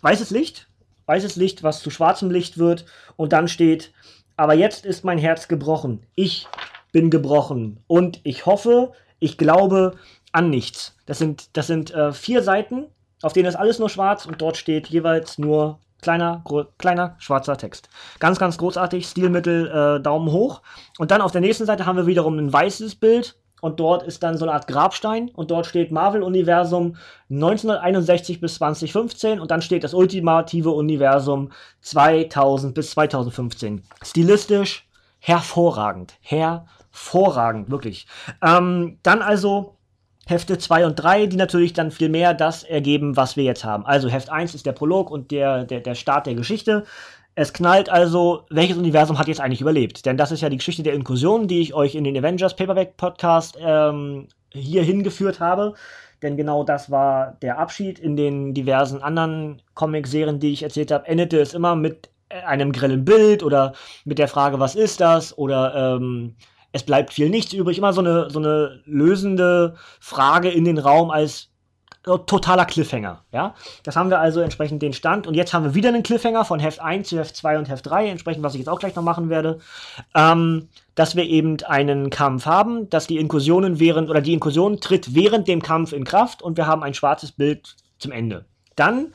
weißes 0.00 0.30
Licht, 0.30 0.66
weißes 1.04 1.36
Licht, 1.36 1.62
was 1.62 1.82
zu 1.82 1.90
schwarzem 1.90 2.30
Licht 2.30 2.56
wird 2.56 2.86
und 3.16 3.34
dann 3.34 3.48
steht 3.48 3.92
aber 4.36 4.54
jetzt 4.54 4.84
ist 4.84 5.04
mein 5.04 5.18
Herz 5.18 5.48
gebrochen. 5.48 6.04
Ich 6.14 6.48
bin 6.92 7.10
gebrochen. 7.10 7.82
Und 7.86 8.20
ich 8.24 8.46
hoffe, 8.46 8.92
ich 9.18 9.38
glaube 9.38 9.96
an 10.32 10.50
nichts. 10.50 10.96
Das 11.06 11.18
sind, 11.18 11.56
das 11.56 11.66
sind 11.66 11.92
äh, 11.92 12.12
vier 12.12 12.42
Seiten, 12.42 12.86
auf 13.22 13.32
denen 13.32 13.48
ist 13.48 13.56
alles 13.56 13.78
nur 13.78 13.88
schwarz 13.88 14.26
und 14.26 14.42
dort 14.42 14.56
steht 14.56 14.88
jeweils 14.88 15.38
nur 15.38 15.78
kleiner, 16.02 16.44
kleiner 16.78 17.16
schwarzer 17.18 17.56
Text. 17.56 17.88
Ganz, 18.18 18.38
ganz 18.38 18.58
großartig. 18.58 19.06
Stilmittel 19.06 19.68
äh, 19.68 20.02
Daumen 20.02 20.30
hoch. 20.30 20.60
Und 20.98 21.10
dann 21.10 21.22
auf 21.22 21.32
der 21.32 21.40
nächsten 21.40 21.64
Seite 21.64 21.86
haben 21.86 21.96
wir 21.96 22.06
wiederum 22.06 22.38
ein 22.38 22.52
weißes 22.52 22.96
Bild 22.96 23.36
und 23.64 23.80
dort 23.80 24.02
ist 24.02 24.22
dann 24.22 24.36
so 24.36 24.44
eine 24.44 24.52
Art 24.52 24.66
Grabstein 24.66 25.30
und 25.30 25.50
dort 25.50 25.64
steht 25.64 25.90
Marvel-Universum 25.90 26.96
1961 27.30 28.38
bis 28.38 28.56
2015 28.56 29.40
und 29.40 29.50
dann 29.50 29.62
steht 29.62 29.84
das 29.84 29.94
ultimative 29.94 30.70
Universum 30.70 31.50
2000 31.80 32.74
bis 32.74 32.90
2015. 32.90 33.82
Stilistisch 34.04 34.86
hervorragend, 35.18 36.12
hervorragend, 36.20 37.70
wirklich. 37.70 38.06
Ähm, 38.42 38.98
dann 39.02 39.22
also 39.22 39.78
Hefte 40.26 40.58
2 40.58 40.84
und 40.84 40.96
3, 40.96 41.26
die 41.26 41.36
natürlich 41.36 41.72
dann 41.72 41.90
viel 41.90 42.10
mehr 42.10 42.34
das 42.34 42.64
ergeben, 42.64 43.16
was 43.16 43.36
wir 43.36 43.44
jetzt 43.44 43.64
haben. 43.64 43.86
Also 43.86 44.10
Heft 44.10 44.30
1 44.30 44.54
ist 44.54 44.66
der 44.66 44.72
Prolog 44.72 45.10
und 45.10 45.30
der, 45.30 45.64
der, 45.64 45.80
der 45.80 45.94
Start 45.94 46.26
der 46.26 46.34
Geschichte. 46.34 46.84
Es 47.36 47.52
knallt 47.52 47.88
also, 47.88 48.46
welches 48.50 48.76
Universum 48.76 49.18
hat 49.18 49.26
jetzt 49.26 49.40
eigentlich 49.40 49.60
überlebt? 49.60 50.06
Denn 50.06 50.16
das 50.16 50.30
ist 50.30 50.40
ja 50.40 50.48
die 50.48 50.58
Geschichte 50.58 50.84
der 50.84 50.94
Inklusion, 50.94 51.48
die 51.48 51.60
ich 51.60 51.74
euch 51.74 51.96
in 51.96 52.04
den 52.04 52.16
Avengers 52.16 52.54
Paperback 52.54 52.96
Podcast 52.96 53.58
ähm, 53.60 54.28
hier 54.50 54.84
hingeführt 54.84 55.40
habe. 55.40 55.74
Denn 56.22 56.36
genau 56.36 56.62
das 56.62 56.92
war 56.92 57.36
der 57.42 57.58
Abschied. 57.58 57.98
In 57.98 58.16
den 58.16 58.54
diversen 58.54 59.02
anderen 59.02 59.60
Comic-Serien, 59.74 60.38
die 60.38 60.52
ich 60.52 60.62
erzählt 60.62 60.92
habe, 60.92 61.08
endete 61.08 61.40
es 61.40 61.54
immer 61.54 61.74
mit 61.74 62.08
einem 62.46 62.72
grellen 62.72 63.04
Bild 63.04 63.42
oder 63.42 63.74
mit 64.04 64.18
der 64.18 64.28
Frage, 64.28 64.60
was 64.60 64.76
ist 64.76 65.00
das? 65.00 65.36
Oder 65.36 65.96
ähm, 65.96 66.36
es 66.70 66.84
bleibt 66.84 67.12
viel 67.12 67.30
nichts 67.30 67.52
übrig. 67.52 67.78
Immer 67.78 67.92
so 67.92 68.00
eine, 68.00 68.30
so 68.30 68.38
eine 68.38 68.80
lösende 68.84 69.74
Frage 69.98 70.50
in 70.50 70.64
den 70.64 70.78
Raum 70.78 71.10
als 71.10 71.50
totaler 72.04 72.66
Cliffhanger. 72.66 73.24
Ja? 73.32 73.54
Das 73.82 73.96
haben 73.96 74.10
wir 74.10 74.20
also 74.20 74.40
entsprechend 74.40 74.82
den 74.82 74.92
Stand. 74.92 75.26
Und 75.26 75.34
jetzt 75.34 75.54
haben 75.54 75.64
wir 75.64 75.74
wieder 75.74 75.88
einen 75.88 76.02
Cliffhanger 76.02 76.44
von 76.44 76.60
Heft 76.60 76.80
1 76.80 77.08
zu 77.08 77.18
Heft 77.18 77.34
2 77.36 77.58
und 77.58 77.68
Heft 77.68 77.86
3, 77.86 78.08
entsprechend, 78.08 78.42
was 78.42 78.54
ich 78.54 78.60
jetzt 78.60 78.68
auch 78.68 78.78
gleich 78.78 78.94
noch 78.94 79.02
machen 79.02 79.30
werde. 79.30 79.60
Ähm, 80.14 80.68
dass 80.94 81.16
wir 81.16 81.24
eben 81.24 81.56
einen 81.64 82.10
Kampf 82.10 82.46
haben, 82.46 82.88
dass 82.90 83.06
die 83.06 83.18
Inkursionen 83.18 83.80
während, 83.80 84.10
oder 84.10 84.20
die 84.20 84.32
Inkursion 84.32 84.80
tritt 84.80 85.14
während 85.14 85.48
dem 85.48 85.62
Kampf 85.62 85.92
in 85.92 86.04
Kraft 86.04 86.42
und 86.42 86.56
wir 86.56 86.66
haben 86.66 86.82
ein 86.82 86.94
schwarzes 86.94 87.32
Bild 87.32 87.76
zum 87.98 88.12
Ende. 88.12 88.44
Dann 88.76 89.12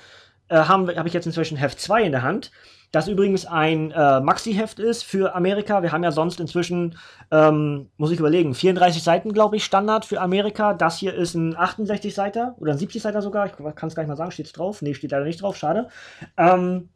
äh, 0.49 0.55
habe 0.55 0.95
hab 0.95 1.05
ich 1.05 1.13
jetzt 1.13 1.25
inzwischen 1.25 1.57
Heft 1.57 1.79
2 1.79 2.03
in 2.03 2.11
der 2.11 2.23
Hand 2.23 2.51
das 2.91 3.07
übrigens 3.07 3.45
ein 3.45 3.91
äh, 3.91 4.19
Maxi-Heft 4.19 4.79
ist 4.79 5.03
für 5.03 5.35
Amerika. 5.35 5.83
Wir 5.83 5.91
haben 5.91 6.03
ja 6.03 6.11
sonst 6.11 6.39
inzwischen, 6.39 6.97
ähm, 7.31 7.89
muss 7.97 8.11
ich 8.11 8.19
überlegen, 8.19 8.55
34 8.55 9.03
Seiten, 9.03 9.31
glaube 9.31 9.57
ich, 9.57 9.63
Standard 9.65 10.05
für 10.05 10.19
Amerika. 10.21 10.73
Das 10.73 10.97
hier 10.97 11.13
ist 11.13 11.35
ein 11.35 11.55
68-Seiter 11.55 12.55
oder 12.57 12.73
ein 12.73 12.79
70-Seiter 12.79 13.21
sogar. 13.21 13.45
Ich 13.45 13.53
kann 13.53 13.89
es 13.89 13.95
gar 13.95 14.03
nicht 14.03 14.09
mal 14.09 14.15
sagen, 14.15 14.31
steht 14.31 14.47
es 14.47 14.53
drauf? 14.53 14.81
Nee, 14.81 14.95
steht 14.95 15.11
leider 15.11 15.25
nicht 15.25 15.41
drauf, 15.41 15.55
schade. 15.55 15.89
Ähm, 16.37 16.89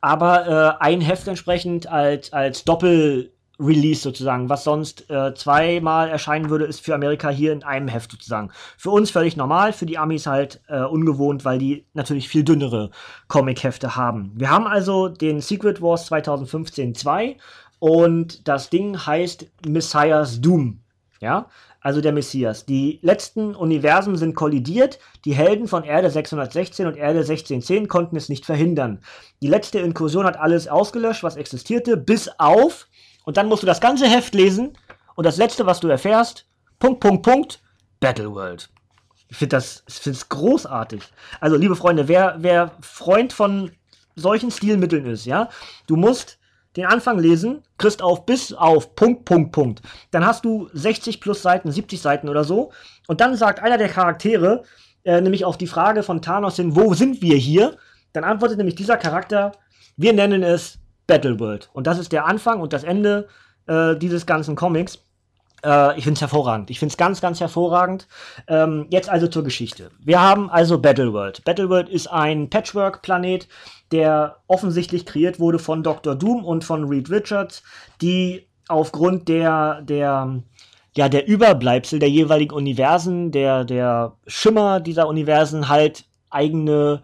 aber 0.00 0.78
äh, 0.80 0.84
ein 0.84 1.00
Heft 1.00 1.28
entsprechend 1.28 1.86
als, 1.86 2.32
als 2.32 2.64
Doppel- 2.64 3.32
Release 3.60 4.00
sozusagen, 4.00 4.48
was 4.48 4.64
sonst 4.64 5.10
äh, 5.10 5.34
zweimal 5.34 6.08
erscheinen 6.08 6.50
würde, 6.50 6.64
ist 6.64 6.80
für 6.80 6.94
Amerika 6.94 7.28
hier 7.28 7.52
in 7.52 7.62
einem 7.62 7.88
Heft 7.88 8.10
sozusagen. 8.10 8.50
Für 8.76 8.90
uns 8.90 9.10
völlig 9.10 9.36
normal, 9.36 9.72
für 9.72 9.86
die 9.86 9.98
Amis 9.98 10.26
halt 10.26 10.60
äh, 10.68 10.80
ungewohnt, 10.80 11.44
weil 11.44 11.58
die 11.58 11.86
natürlich 11.92 12.28
viel 12.28 12.42
dünnere 12.44 12.90
Comic-Hefte 13.28 13.96
haben. 13.96 14.32
Wir 14.34 14.50
haben 14.50 14.66
also 14.66 15.08
den 15.08 15.40
Secret 15.40 15.82
Wars 15.82 16.06
2015 16.06 16.94
2 16.94 17.36
und 17.78 18.48
das 18.48 18.70
Ding 18.70 19.06
heißt 19.06 19.46
Messiah's 19.66 20.40
Doom. 20.40 20.80
Ja, 21.20 21.48
also 21.82 22.00
der 22.00 22.12
Messias. 22.12 22.64
Die 22.64 22.98
letzten 23.02 23.54
Universen 23.54 24.16
sind 24.16 24.34
kollidiert. 24.34 24.98
Die 25.24 25.34
Helden 25.34 25.66
von 25.66 25.84
Erde 25.84 26.10
616 26.10 26.86
und 26.86 26.96
Erde 26.96 27.20
1610 27.20 27.88
konnten 27.88 28.16
es 28.16 28.28
nicht 28.28 28.46
verhindern. 28.46 29.00
Die 29.42 29.48
letzte 29.48 29.80
Inkursion 29.80 30.24
hat 30.24 30.38
alles 30.38 30.68
ausgelöscht, 30.68 31.22
was 31.22 31.36
existierte, 31.36 31.96
bis 31.96 32.30
auf 32.38 32.86
und 33.24 33.36
dann 33.36 33.48
musst 33.48 33.62
du 33.62 33.66
das 33.66 33.80
ganze 33.80 34.06
Heft 34.08 34.34
lesen 34.34 34.76
und 35.14 35.24
das 35.24 35.36
letzte, 35.36 35.66
was 35.66 35.80
du 35.80 35.88
erfährst, 35.88 36.46
Punkt, 36.78 37.00
Punkt, 37.00 37.22
Punkt, 37.22 37.62
Battleworld. 38.00 38.70
Ich 39.28 39.36
finde 39.36 39.56
das 39.56 39.84
ich 39.86 39.94
find's 39.94 40.28
großartig. 40.28 41.02
Also, 41.40 41.56
liebe 41.56 41.76
Freunde, 41.76 42.08
wer, 42.08 42.36
wer 42.38 42.72
Freund 42.80 43.32
von 43.32 43.70
solchen 44.16 44.50
Stilmitteln 44.50 45.06
ist, 45.06 45.24
ja, 45.24 45.48
du 45.86 45.96
musst 45.96 46.38
den 46.76 46.86
Anfang 46.86 47.18
lesen, 47.18 47.62
kriegst 47.78 48.02
auf 48.02 48.26
bis 48.26 48.52
auf 48.52 48.94
Punkt, 48.94 49.24
Punkt, 49.24 49.52
Punkt. 49.52 49.82
Dann 50.10 50.24
hast 50.24 50.44
du 50.44 50.68
60 50.72 51.20
plus 51.20 51.42
Seiten, 51.42 51.70
70 51.70 52.00
Seiten 52.00 52.28
oder 52.28 52.44
so. 52.44 52.72
Und 53.08 53.20
dann 53.20 53.36
sagt 53.36 53.60
einer 53.60 53.78
der 53.78 53.88
Charaktere, 53.88 54.62
äh, 55.04 55.20
nämlich 55.20 55.44
auf 55.44 55.58
die 55.58 55.66
Frage 55.66 56.02
von 56.02 56.22
Thanos 56.22 56.56
hin, 56.56 56.76
wo 56.76 56.94
sind 56.94 57.22
wir 57.22 57.36
hier? 57.36 57.76
Dann 58.12 58.24
antwortet 58.24 58.58
nämlich 58.58 58.76
dieser 58.76 58.96
Charakter, 58.96 59.52
wir 59.96 60.12
nennen 60.12 60.42
es 60.42 60.79
Battleworld. 61.10 61.68
Und 61.72 61.86
das 61.86 61.98
ist 61.98 62.12
der 62.12 62.26
Anfang 62.26 62.60
und 62.60 62.72
das 62.72 62.84
Ende 62.84 63.28
äh, 63.66 63.96
dieses 63.96 64.26
ganzen 64.26 64.54
Comics. 64.54 64.98
Äh, 65.64 65.98
ich 65.98 66.04
finde 66.04 66.14
es 66.14 66.20
hervorragend. 66.20 66.70
Ich 66.70 66.78
finde 66.78 66.92
es 66.92 66.96
ganz, 66.96 67.20
ganz 67.20 67.40
hervorragend. 67.40 68.06
Ähm, 68.46 68.86
jetzt 68.90 69.08
also 69.08 69.26
zur 69.26 69.42
Geschichte. 69.42 69.90
Wir 69.98 70.20
haben 70.20 70.48
also 70.48 70.78
Battleworld. 70.78 71.44
Battleworld 71.44 71.88
ist 71.88 72.06
ein 72.06 72.48
Patchwork-Planet, 72.48 73.48
der 73.90 74.36
offensichtlich 74.46 75.04
kreiert 75.04 75.40
wurde 75.40 75.58
von 75.58 75.82
Dr. 75.82 76.14
Doom 76.14 76.44
und 76.44 76.62
von 76.64 76.84
Reed 76.84 77.10
Richards, 77.10 77.64
die 78.00 78.46
aufgrund 78.68 79.28
der, 79.28 79.82
der, 79.82 80.42
ja, 80.96 81.08
der 81.08 81.26
Überbleibsel 81.26 81.98
der 81.98 82.08
jeweiligen 82.08 82.54
Universen, 82.54 83.32
der, 83.32 83.64
der 83.64 84.12
Schimmer 84.28 84.78
dieser 84.78 85.08
Universen 85.08 85.68
halt 85.68 86.04
eigene 86.30 87.02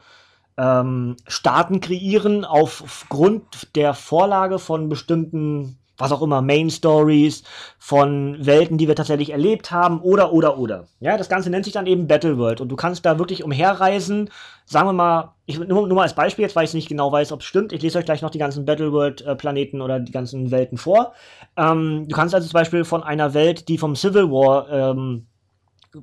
ähm, 0.59 1.17
Staaten 1.27 1.81
kreieren 1.81 2.45
aufgrund 2.45 3.75
der 3.77 3.95
Vorlage 3.95 4.59
von 4.59 4.89
bestimmten, 4.89 5.79
was 5.99 6.13
auch 6.13 6.23
immer, 6.23 6.43
Main 6.43 6.71
Stories, 6.71 7.43
von 7.79 8.37
Welten, 8.45 8.79
die 8.79 8.89
wir 8.89 8.97
tatsächlich 8.97 9.31
erlebt 9.31 9.71
haben, 9.71 10.01
oder, 10.01 10.33
oder, 10.33 10.59
oder. 10.59 10.87
Ja, 11.01 11.17
das 11.17 11.29
Ganze 11.29 11.51
nennt 11.51 11.65
sich 11.65 11.75
dann 11.75 11.87
eben 11.87 12.07
Battleworld 12.07 12.61
und 12.61 12.69
du 12.69 12.77
kannst 12.77 13.05
da 13.05 13.19
wirklich 13.19 13.45
umherreisen. 13.45 14.31
Sagen 14.65 14.89
wir 14.89 14.93
mal, 14.93 15.35
ich 15.45 15.59
nur, 15.59 15.87
nur 15.87 15.95
mal 15.95 16.03
als 16.03 16.15
Beispiel, 16.15 16.43
jetzt 16.43 16.57
weil 16.57 16.65
ich 16.65 16.75
nicht 16.75 16.89
genau 16.89 17.13
weiß, 17.13 17.33
ob 17.33 17.41
es 17.41 17.47
stimmt. 17.47 17.73
Ich 17.73 17.83
lese 17.83 17.99
euch 17.99 18.05
gleich 18.05 18.23
noch 18.23 18.31
die 18.31 18.39
ganzen 18.39 18.65
Battleworld-Planeten 18.65 19.81
oder 19.81 20.01
die 20.01 20.13
ganzen 20.13 20.51
Welten 20.51 20.79
vor. 20.79 21.13
Ähm, 21.57 22.07
du 22.09 22.15
kannst 22.15 22.35
also 22.35 22.49
zum 22.49 22.55
Beispiel 22.55 22.85
von 22.85 23.03
einer 23.03 23.35
Welt, 23.35 23.69
die 23.69 23.79
vom 23.79 23.95
Civil 23.95 24.31
War 24.31 24.71
ähm, 24.71 25.27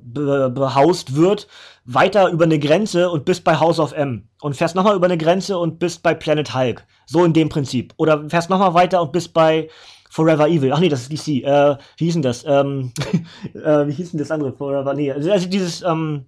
be 0.02 0.50
behaust 0.50 1.16
wird, 1.16 1.46
weiter 1.84 2.30
über 2.30 2.44
eine 2.44 2.58
Grenze 2.58 3.10
und 3.10 3.24
bist 3.24 3.44
bei 3.44 3.58
House 3.58 3.78
of 3.78 3.92
M. 3.92 4.28
Und 4.40 4.56
fährst 4.56 4.74
nochmal 4.74 4.96
über 4.96 5.06
eine 5.06 5.18
Grenze 5.18 5.58
und 5.58 5.78
bist 5.78 6.02
bei 6.02 6.14
Planet 6.14 6.54
Hulk. 6.54 6.84
So 7.06 7.24
in 7.24 7.32
dem 7.32 7.48
Prinzip. 7.48 7.94
Oder 7.96 8.28
fährst 8.28 8.50
nochmal 8.50 8.74
weiter 8.74 9.02
und 9.02 9.12
bist 9.12 9.32
bei 9.32 9.68
Forever 10.10 10.48
Evil. 10.48 10.72
Ach 10.72 10.78
nee, 10.78 10.88
das 10.88 11.08
ist 11.08 11.12
DC. 11.12 11.42
Äh, 11.44 11.76
wie 11.96 12.04
hieß 12.04 12.14
denn 12.14 12.22
das? 12.22 12.44
Ähm, 12.46 12.92
äh, 13.54 13.86
wie 13.86 13.92
hieß 13.92 14.12
denn 14.12 14.18
das 14.18 14.30
andere? 14.30 14.52
Forever, 14.52 14.94
nee. 14.94 15.10
Also, 15.10 15.32
also 15.32 15.48
dieses, 15.48 15.82
ähm, 15.82 16.26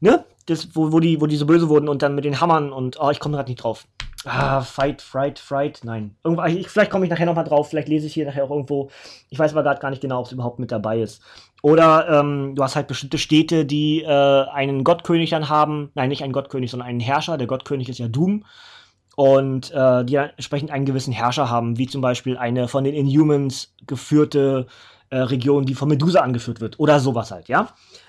ne? 0.00 0.24
Das, 0.46 0.68
wo, 0.74 0.92
wo, 0.92 1.00
die, 1.00 1.20
wo 1.20 1.26
die 1.26 1.36
so 1.36 1.46
böse 1.46 1.68
wurden 1.68 1.88
und 1.88 2.02
dann 2.02 2.14
mit 2.14 2.24
den 2.24 2.40
Hammern 2.40 2.72
und, 2.72 3.00
oh, 3.00 3.10
ich 3.10 3.20
komme 3.20 3.36
gerade 3.36 3.50
nicht 3.50 3.62
drauf. 3.62 3.86
Ah, 4.24 4.62
Fight, 4.62 5.02
Fright, 5.02 5.38
Fright, 5.38 5.80
nein. 5.84 6.16
Irgendwo, 6.24 6.44
ich, 6.44 6.68
vielleicht 6.68 6.90
komme 6.90 7.04
ich 7.04 7.10
nachher 7.10 7.26
nochmal 7.26 7.44
drauf, 7.44 7.68
vielleicht 7.68 7.88
lese 7.88 8.06
ich 8.06 8.14
hier 8.14 8.24
nachher 8.24 8.44
auch 8.44 8.50
irgendwo. 8.50 8.90
Ich 9.28 9.38
weiß 9.38 9.52
aber 9.52 9.62
gerade 9.62 9.80
gar 9.80 9.90
nicht 9.90 10.00
genau, 10.00 10.20
ob 10.20 10.26
es 10.26 10.32
überhaupt 10.32 10.58
mit 10.58 10.72
dabei 10.72 11.00
ist. 11.00 11.22
Oder 11.64 12.20
ähm, 12.20 12.54
du 12.54 12.62
hast 12.62 12.76
halt 12.76 12.88
bestimmte 12.88 13.16
Städte, 13.16 13.64
die 13.64 14.02
äh, 14.02 14.06
einen 14.06 14.84
Gottkönig 14.84 15.30
dann 15.30 15.48
haben. 15.48 15.90
Nein, 15.94 16.10
nicht 16.10 16.22
einen 16.22 16.34
Gottkönig, 16.34 16.70
sondern 16.70 16.90
einen 16.90 17.00
Herrscher. 17.00 17.38
Der 17.38 17.46
Gottkönig 17.46 17.88
ist 17.88 17.98
ja 17.98 18.06
Doom. 18.06 18.44
Und 19.16 19.72
äh, 19.72 20.04
die 20.04 20.16
entsprechend 20.16 20.70
einen 20.70 20.84
gewissen 20.84 21.14
Herrscher 21.14 21.48
haben, 21.48 21.78
wie 21.78 21.86
zum 21.86 22.02
Beispiel 22.02 22.36
eine 22.36 22.68
von 22.68 22.84
den 22.84 22.92
Inhumans 22.92 23.72
geführte 23.86 24.66
äh, 25.08 25.16
Region, 25.16 25.64
die 25.64 25.74
von 25.74 25.88
Medusa 25.88 26.20
angeführt 26.20 26.60
wird. 26.60 26.78
Oder 26.78 27.00
sowas 27.00 27.30
halt, 27.30 27.48
ja. 27.48 27.68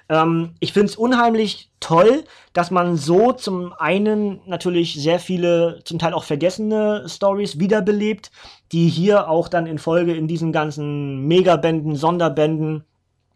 Ähm, 0.09 0.55
ich 0.59 0.73
finde 0.73 0.87
es 0.87 0.97
unheimlich 0.97 1.69
toll, 1.79 2.25
dass 2.51 2.71
man 2.71 2.97
so 2.97 3.31
zum 3.31 3.71
einen 3.71 4.41
natürlich 4.47 4.95
sehr 4.95 5.19
viele, 5.19 5.79
zum 5.85 5.97
Teil 5.97 6.13
auch 6.13 6.25
vergessene 6.25 7.05
Stories 7.07 7.57
wiederbelebt, 7.57 8.31
die 8.73 8.89
hier 8.89 9.29
auch 9.29 9.47
dann 9.47 9.65
in 9.65 9.79
Folge 9.79 10.13
in 10.13 10.27
diesen 10.27 10.51
ganzen 10.51 11.25
Megabänden, 11.25 11.95
Sonderbänden 11.95 12.83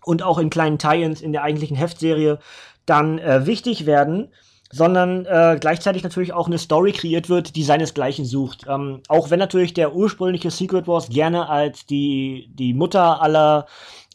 und 0.03 0.23
auch 0.23 0.37
in 0.37 0.49
kleinen 0.49 0.77
Tie-ins 0.77 1.21
in 1.21 1.31
der 1.31 1.43
eigentlichen 1.43 1.77
Heftserie 1.77 2.39
dann 2.85 3.19
äh, 3.19 3.45
wichtig 3.45 3.85
werden 3.85 4.29
sondern 4.71 5.25
äh, 5.25 5.57
gleichzeitig 5.59 6.03
natürlich 6.03 6.33
auch 6.33 6.47
eine 6.47 6.59
Story 6.59 6.91
kreiert 6.91 7.27
wird, 7.27 7.55
die 7.55 7.63
seinesgleichen 7.63 8.25
sucht. 8.25 8.65
Ähm, 8.69 9.01
auch 9.07 9.31
wenn 9.31 9.39
natürlich 9.39 9.73
der 9.73 9.95
ursprüngliche 9.95 10.51
Secret 10.51 10.87
Wars 10.87 11.09
gerne 11.09 11.49
als 11.49 11.85
die, 11.85 12.51
die 12.53 12.73
Mutter 12.73 13.21
aller 13.21 13.65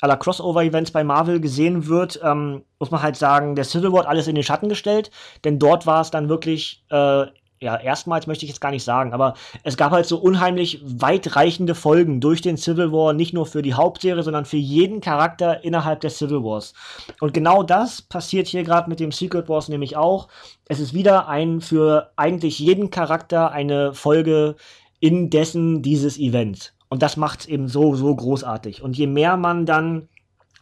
aller 0.00 0.17
Crossover-Events 0.19 0.91
bei 0.91 1.03
Marvel 1.03 1.41
gesehen 1.41 1.87
wird, 1.87 2.21
ähm, 2.23 2.62
muss 2.79 2.91
man 2.91 3.03
halt 3.03 3.17
sagen, 3.17 3.55
der 3.55 3.64
Civil 3.64 3.91
War 3.93 4.00
hat 4.00 4.07
alles 4.07 4.29
in 4.29 4.35
den 4.35 4.45
Schatten 4.45 4.69
gestellt, 4.69 5.11
denn 5.45 5.59
dort 5.59 5.87
war 5.87 6.03
es 6.03 6.11
dann 6.11 6.29
wirklich, 6.29 6.85
äh, 6.91 7.26
ja, 7.64 7.76
erstmals 7.76 8.26
möchte 8.26 8.44
ich 8.44 8.50
jetzt 8.50 8.61
gar 8.61 8.71
nicht 8.71 8.85
sagen, 8.85 9.12
aber 9.12 9.35
es 9.62 9.76
gab 9.76 9.90
halt 9.90 10.06
so 10.06 10.18
unheimlich 10.18 10.80
weitreichende 10.85 11.75
Folgen 11.75 12.21
durch 12.21 12.42
den 12.42 12.56
Civil 12.56 12.92
War, 12.92 13.14
nicht 13.14 13.33
nur 13.33 13.47
für 13.47 13.62
die 13.62 13.75
Hauptserie, 13.75 14.23
sondern 14.23 14.44
für 14.44 14.59
jeden 14.59 15.00
Charakter 15.00 15.64
innerhalb 15.64 16.00
der 16.00 16.11
Civil 16.11 16.44
Wars. 16.44 16.75
Und 17.21 17.33
genau 17.33 17.62
das 17.62 18.02
passiert 18.02 18.47
hier 18.47 18.62
gerade 18.62 18.88
mit 18.90 19.00
dem 19.00 19.12
Secret 19.12 19.49
Wars 19.49 19.68
nämlich 19.68 19.97
auch. 19.97 20.28
Es 20.68 20.78
ist 20.78 20.92
wieder 20.94 21.26
ein 21.26 21.61
für 21.61 22.11
eigentlich 22.16 22.59
jeden 22.59 22.90
Charakter 22.90 23.50
eine 23.50 23.94
Folge 23.94 24.56
in 25.00 25.30
dessen 25.30 25.83
dieses 25.83 26.18
Events. 26.18 26.75
Und 26.90 27.02
das 27.02 27.16
macht 27.16 27.40
es 27.40 27.47
eben 27.47 27.68
so, 27.68 27.94
so 27.97 28.14
großartig. 28.14 28.83
Und 28.83 28.97
je 28.97 29.06
mehr 29.06 29.37
man 29.37 29.64
dann, 29.64 30.09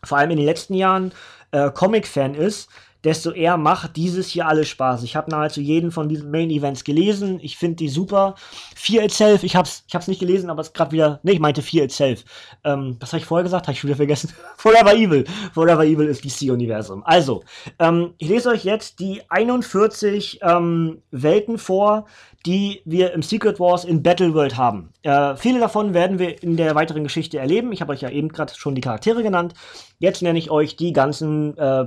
vor 0.05 0.19
allem 0.19 0.31
in 0.31 0.37
den 0.37 0.47
letzten 0.47 0.75
Jahren, 0.75 1.13
äh, 1.51 1.71
Comic-Fan 1.71 2.35
ist, 2.35 2.71
desto 3.05 3.31
eher 3.33 3.57
macht 3.57 3.97
dieses 3.97 4.29
hier 4.29 4.47
alles 4.47 4.69
Spaß. 4.69 5.03
Ich 5.03 5.17
habe 5.17 5.31
nahezu 5.31 5.61
jeden 5.61 5.91
von 5.91 6.09
diesen 6.09 6.31
Main-Events 6.31 6.85
gelesen. 6.85 7.39
Ich 7.43 7.57
finde 7.57 7.77
die 7.77 7.89
super. 7.89 8.35
Fear 8.77 9.05
Itself, 9.05 9.43
ich 9.43 9.57
hab's, 9.57 9.85
ich 9.89 9.95
hab's 9.95 10.09
nicht 10.09 10.21
gelesen, 10.21 10.51
aber 10.51 10.61
es 10.61 10.69
ist 10.69 10.75
gerade 10.75 10.93
wieder. 10.93 11.21
Ne, 11.23 11.33
ich 11.33 11.41
meinte 11.41 11.63
Fear 11.63 11.85
Itself. 11.85 12.25
Ähm, 12.65 12.97
was 13.01 13.13
habe 13.13 13.21
ich 13.21 13.27
vorher 13.27 13.45
gesagt? 13.45 13.67
Habe 13.67 13.77
ich 13.77 13.85
wieder 13.85 13.97
vergessen. 13.97 14.33
Forever 14.57 14.95
Evil. 14.95 15.25
Forever 15.53 15.85
Evil 15.85 16.07
ist 16.07 16.25
DC-Universum. 16.25 17.03
Also, 17.05 17.43
ähm, 17.79 18.15
ich 18.19 18.29
lese 18.29 18.51
euch 18.51 18.65
jetzt 18.65 19.01
die 19.01 19.23
41 19.29 20.41
ähm, 20.43 21.03
Welten 21.11 21.59
vor, 21.59 22.07
die 22.47 22.83
wir 22.85 23.13
im 23.13 23.23
Secret 23.23 23.61
Wars 23.61 23.85
in 23.85 24.03
Battleworld 24.03 24.57
haben. 24.57 24.93
Äh, 25.03 25.37
viele 25.37 25.61
davon 25.61 25.95
werden 25.95 26.19
wir 26.19 26.43
in 26.43 26.57
der 26.57 26.75
weiteren 26.75 27.05
Geschichte 27.05 27.39
erleben. 27.39 27.73
Ich 27.73 27.81
habe 27.81 27.93
euch 27.93 28.01
ja 28.01 28.11
eben 28.11 28.29
gerade 28.31 28.53
schon 28.55 28.75
die 28.75 28.81
Charaktere 28.81 29.23
genannt. 29.23 29.55
Jetzt 29.99 30.23
nenne 30.23 30.39
ich 30.39 30.51
euch 30.51 30.77
die 30.77 30.93
ganzen 30.93 31.57
äh, 31.57 31.85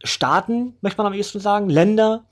Patchwork-Staaten, 0.00 0.76
möchte 0.80 0.98
man 0.98 1.12
am 1.12 1.18
ehesten 1.18 1.40
sagen, 1.40 1.68
Länder, 1.68 2.24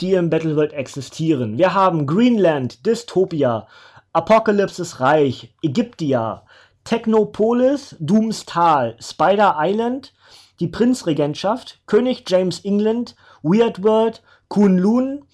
die 0.00 0.12
im 0.12 0.30
Battleworld 0.30 0.72
existieren. 0.72 1.58
Wir 1.58 1.74
haben 1.74 2.06
Greenland, 2.06 2.84
Dystopia, 2.86 3.66
Apocalypses 4.12 5.00
Reich, 5.00 5.54
Ägyptia, 5.62 6.42
Technopolis, 6.84 7.96
Doomstal, 8.00 8.96
Spider 9.00 9.56
Island, 9.58 10.12
die 10.58 10.68
Prinzregentschaft, 10.68 11.80
König 11.86 12.24
James 12.26 12.60
England, 12.64 13.16
Weird 13.42 13.82
World, 13.82 14.22
Kunlun, 14.48 15.24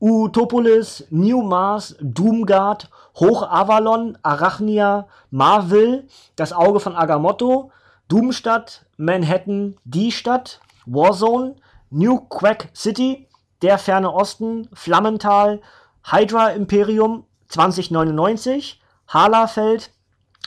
Utopolis, 0.00 1.06
New 1.10 1.42
Mars, 1.42 1.96
Doomguard, 2.00 2.90
Hoch 3.18 3.42
Avalon, 3.42 4.18
Arachnia, 4.22 5.08
Marvel, 5.30 6.06
das 6.36 6.52
Auge 6.52 6.80
von 6.80 6.94
Agamotto, 6.94 7.72
Doomstadt, 8.08 8.86
Manhattan, 8.96 9.76
die 9.84 10.12
Stadt, 10.12 10.60
Warzone, 10.88 11.56
New 11.90 12.20
Quack 12.28 12.70
City, 12.74 13.28
der 13.62 13.78
Ferne 13.78 14.12
Osten, 14.12 14.68
Flammental, 14.72 15.60
Hydra 16.04 16.50
Imperium 16.50 17.24
2099, 17.48 18.80
Halafeld, 19.08 19.92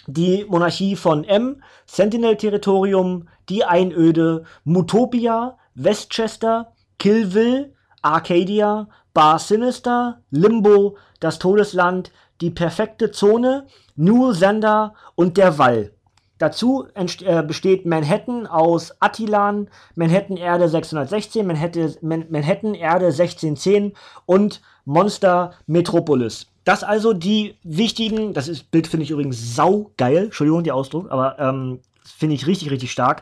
die 0.08 0.46
Monarchie 0.48 0.96
von 0.96 1.24
M, 1.24 1.62
Sentinel-Territorium, 1.86 3.28
die 3.50 3.64
Einöde, 3.64 4.46
Mutopia, 4.64 5.58
Westchester, 5.76 6.74
Killville, 6.98 7.74
Arcadia, 8.02 8.88
Bar 9.14 9.40
Sinister, 9.40 10.22
Limbo, 10.32 10.98
das 11.20 11.38
Todesland, 11.38 12.12
die 12.40 12.50
perfekte 12.50 13.12
Zone, 13.12 13.68
New 13.96 14.32
Sender 14.32 14.96
und 15.16 15.38
der 15.38 15.58
Wall. 15.58 15.94
Dazu 16.42 16.88
äh, 16.96 17.44
besteht 17.44 17.86
Manhattan 17.86 18.48
aus 18.48 18.96
Attilan, 19.00 19.70
Manhattan 19.94 20.38
Erde 20.38 20.68
616, 20.68 21.46
Manhattan, 21.46 21.94
Man 22.02 22.26
Manhattan 22.32 22.74
Erde 22.74 23.06
1610 23.06 23.94
und 24.26 24.60
Monster 24.86 25.54
Metropolis. 25.68 26.48
Das 26.64 26.84
also 26.84 27.14
die 27.14 27.58
wichtigen, 27.64 28.34
das 28.34 28.48
ist, 28.48 28.72
Bild 28.72 28.88
finde 28.88 29.04
ich 29.04 29.12
übrigens 29.12 29.56
saugeil, 29.56 30.26
Entschuldigung, 30.26 30.64
die 30.64 30.72
Ausdruck, 30.72 31.12
aber 31.12 31.38
ähm, 31.38 31.80
finde 32.04 32.34
ich 32.34 32.48
richtig, 32.48 32.72
richtig 32.72 32.92
stark. 32.92 33.22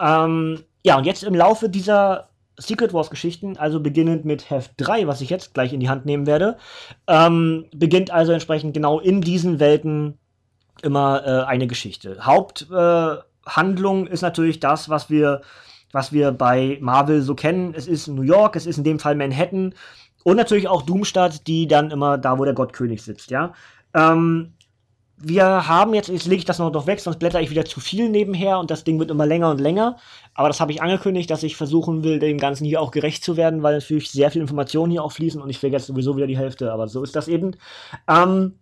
Ähm, 0.00 0.64
ja, 0.84 0.98
und 0.98 1.04
jetzt 1.04 1.22
im 1.22 1.36
Laufe 1.36 1.68
dieser 1.68 2.30
Secret 2.58 2.92
Wars 2.92 3.10
Geschichten, 3.10 3.56
also 3.56 3.78
beginnend 3.78 4.24
mit 4.24 4.50
Heft 4.50 4.72
3, 4.78 5.06
was 5.06 5.20
ich 5.20 5.30
jetzt 5.30 5.54
gleich 5.54 5.72
in 5.72 5.78
die 5.78 5.88
Hand 5.88 6.04
nehmen 6.04 6.26
werde, 6.26 6.56
ähm, 7.06 7.66
beginnt 7.72 8.10
also 8.10 8.32
entsprechend 8.32 8.74
genau 8.74 8.98
in 8.98 9.20
diesen 9.20 9.60
Welten 9.60 10.18
immer 10.82 11.22
äh, 11.24 11.44
eine 11.46 11.66
Geschichte. 11.66 12.18
Haupthandlung 12.20 14.06
äh, 14.06 14.10
ist 14.10 14.22
natürlich 14.22 14.60
das, 14.60 14.88
was 14.88 15.10
wir, 15.10 15.42
was 15.92 16.12
wir 16.12 16.32
bei 16.32 16.78
Marvel 16.80 17.22
so 17.22 17.34
kennen. 17.34 17.74
Es 17.76 17.86
ist 17.86 18.08
New 18.08 18.22
York, 18.22 18.56
es 18.56 18.66
ist 18.66 18.78
in 18.78 18.84
dem 18.84 18.98
Fall 18.98 19.14
Manhattan 19.14 19.74
und 20.24 20.36
natürlich 20.36 20.68
auch 20.68 20.82
Doomstadt, 20.82 21.46
die 21.46 21.68
dann 21.68 21.90
immer 21.90 22.18
da, 22.18 22.38
wo 22.38 22.44
der 22.44 22.54
Gottkönig 22.54 23.02
sitzt, 23.02 23.30
ja. 23.30 23.54
Ähm, 23.94 24.54
wir 25.18 25.66
haben 25.66 25.94
jetzt, 25.94 26.08
jetzt 26.08 26.26
lege 26.26 26.40
ich 26.40 26.44
das 26.44 26.58
noch 26.58 26.70
doch 26.70 26.86
weg, 26.86 27.00
sonst 27.00 27.18
blätter 27.18 27.40
ich 27.40 27.50
wieder 27.50 27.64
zu 27.64 27.80
viel 27.80 28.10
nebenher 28.10 28.58
und 28.58 28.70
das 28.70 28.84
Ding 28.84 28.98
wird 28.98 29.10
immer 29.10 29.24
länger 29.24 29.50
und 29.50 29.60
länger. 29.60 29.96
Aber 30.34 30.48
das 30.48 30.60
habe 30.60 30.72
ich 30.72 30.82
angekündigt, 30.82 31.30
dass 31.30 31.42
ich 31.42 31.56
versuchen 31.56 32.04
will, 32.04 32.18
dem 32.18 32.38
Ganzen 32.38 32.66
hier 32.66 32.82
auch 32.82 32.90
gerecht 32.90 33.24
zu 33.24 33.36
werden, 33.36 33.62
weil 33.62 33.74
natürlich 33.74 34.10
sehr 34.10 34.30
viel 34.30 34.42
Informationen 34.42 34.90
hier 34.90 35.02
auch 35.02 35.12
fließen 35.12 35.40
und 35.40 35.48
ich 35.48 35.58
vergesse 35.58 35.86
sowieso 35.86 36.16
wieder 36.16 36.26
die 36.26 36.36
Hälfte, 36.36 36.70
aber 36.70 36.88
so 36.88 37.02
ist 37.02 37.16
das 37.16 37.28
eben. 37.28 37.52
Ähm, 38.08 38.58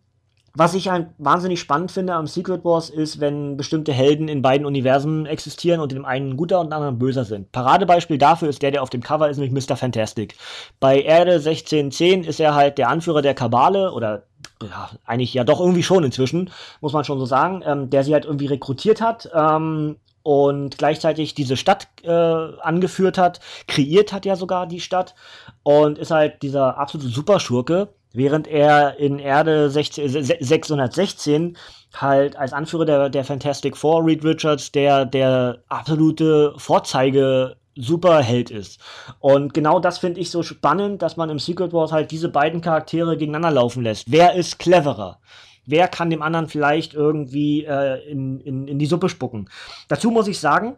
was 0.56 0.74
ich 0.74 0.88
halt 0.88 1.08
wahnsinnig 1.18 1.58
spannend 1.58 1.90
finde 1.90 2.14
am 2.14 2.28
Secret 2.28 2.64
Wars 2.64 2.88
ist, 2.88 3.18
wenn 3.18 3.56
bestimmte 3.56 3.92
Helden 3.92 4.28
in 4.28 4.40
beiden 4.40 4.66
Universen 4.66 5.26
existieren 5.26 5.80
und 5.80 5.90
dem 5.90 6.04
einen 6.04 6.36
guter 6.36 6.60
und 6.60 6.68
dem 6.68 6.74
anderen 6.74 6.98
böser 6.98 7.24
sind. 7.24 7.50
Paradebeispiel 7.50 8.18
dafür 8.18 8.48
ist 8.48 8.62
der, 8.62 8.70
der 8.70 8.82
auf 8.82 8.90
dem 8.90 9.02
Cover 9.02 9.28
ist, 9.28 9.38
nämlich 9.38 9.68
Mr. 9.68 9.76
Fantastic. 9.76 10.36
Bei 10.78 11.00
Erde 11.00 11.32
1610 11.32 12.22
ist 12.22 12.38
er 12.38 12.54
halt 12.54 12.78
der 12.78 12.88
Anführer 12.88 13.20
der 13.20 13.34
Kabale 13.34 13.92
oder 13.92 14.26
ja, 14.62 14.90
eigentlich 15.04 15.34
ja 15.34 15.42
doch 15.42 15.58
irgendwie 15.58 15.82
schon 15.82 16.04
inzwischen, 16.04 16.50
muss 16.80 16.92
man 16.92 17.04
schon 17.04 17.18
so 17.18 17.26
sagen, 17.26 17.62
ähm, 17.66 17.90
der 17.90 18.04
sie 18.04 18.14
halt 18.14 18.24
irgendwie 18.24 18.46
rekrutiert 18.46 19.00
hat 19.00 19.28
ähm, 19.34 19.96
und 20.22 20.78
gleichzeitig 20.78 21.34
diese 21.34 21.56
Stadt 21.56 21.88
äh, 22.04 22.10
angeführt 22.10 23.18
hat, 23.18 23.40
kreiert 23.66 24.12
hat 24.12 24.24
ja 24.24 24.36
sogar 24.36 24.68
die 24.68 24.80
Stadt 24.80 25.16
und 25.64 25.98
ist 25.98 26.12
halt 26.12 26.42
dieser 26.42 26.78
absolute 26.78 27.08
Superschurke 27.08 27.88
Während 28.14 28.46
er 28.46 28.98
in 28.98 29.18
Erde 29.18 29.68
16, 29.68 30.08
616 30.08 31.56
halt 31.94 32.36
als 32.36 32.52
Anführer 32.52 32.84
der, 32.84 33.10
der 33.10 33.24
Fantastic 33.24 33.76
Four, 33.76 34.06
Reed 34.06 34.24
Richards, 34.24 34.70
der, 34.72 35.04
der 35.04 35.58
absolute 35.68 36.54
Vorzeige 36.56 37.56
Superheld 37.76 38.50
ist. 38.50 38.80
Und 39.18 39.52
genau 39.52 39.80
das 39.80 39.98
finde 39.98 40.20
ich 40.20 40.30
so 40.30 40.44
spannend, 40.44 41.02
dass 41.02 41.16
man 41.16 41.28
im 41.28 41.40
Secret 41.40 41.72
Wars 41.72 41.90
halt 41.90 42.12
diese 42.12 42.28
beiden 42.28 42.60
Charaktere 42.60 43.16
gegeneinander 43.16 43.50
laufen 43.50 43.82
lässt. 43.82 44.10
Wer 44.10 44.34
ist 44.34 44.58
cleverer? 44.58 45.18
Wer 45.66 45.88
kann 45.88 46.10
dem 46.10 46.22
anderen 46.22 46.46
vielleicht 46.46 46.94
irgendwie 46.94 47.64
äh, 47.64 48.08
in, 48.08 48.40
in, 48.40 48.68
in 48.68 48.78
die 48.78 48.86
Suppe 48.86 49.08
spucken? 49.08 49.48
Dazu 49.88 50.10
muss 50.10 50.28
ich 50.28 50.38
sagen, 50.38 50.76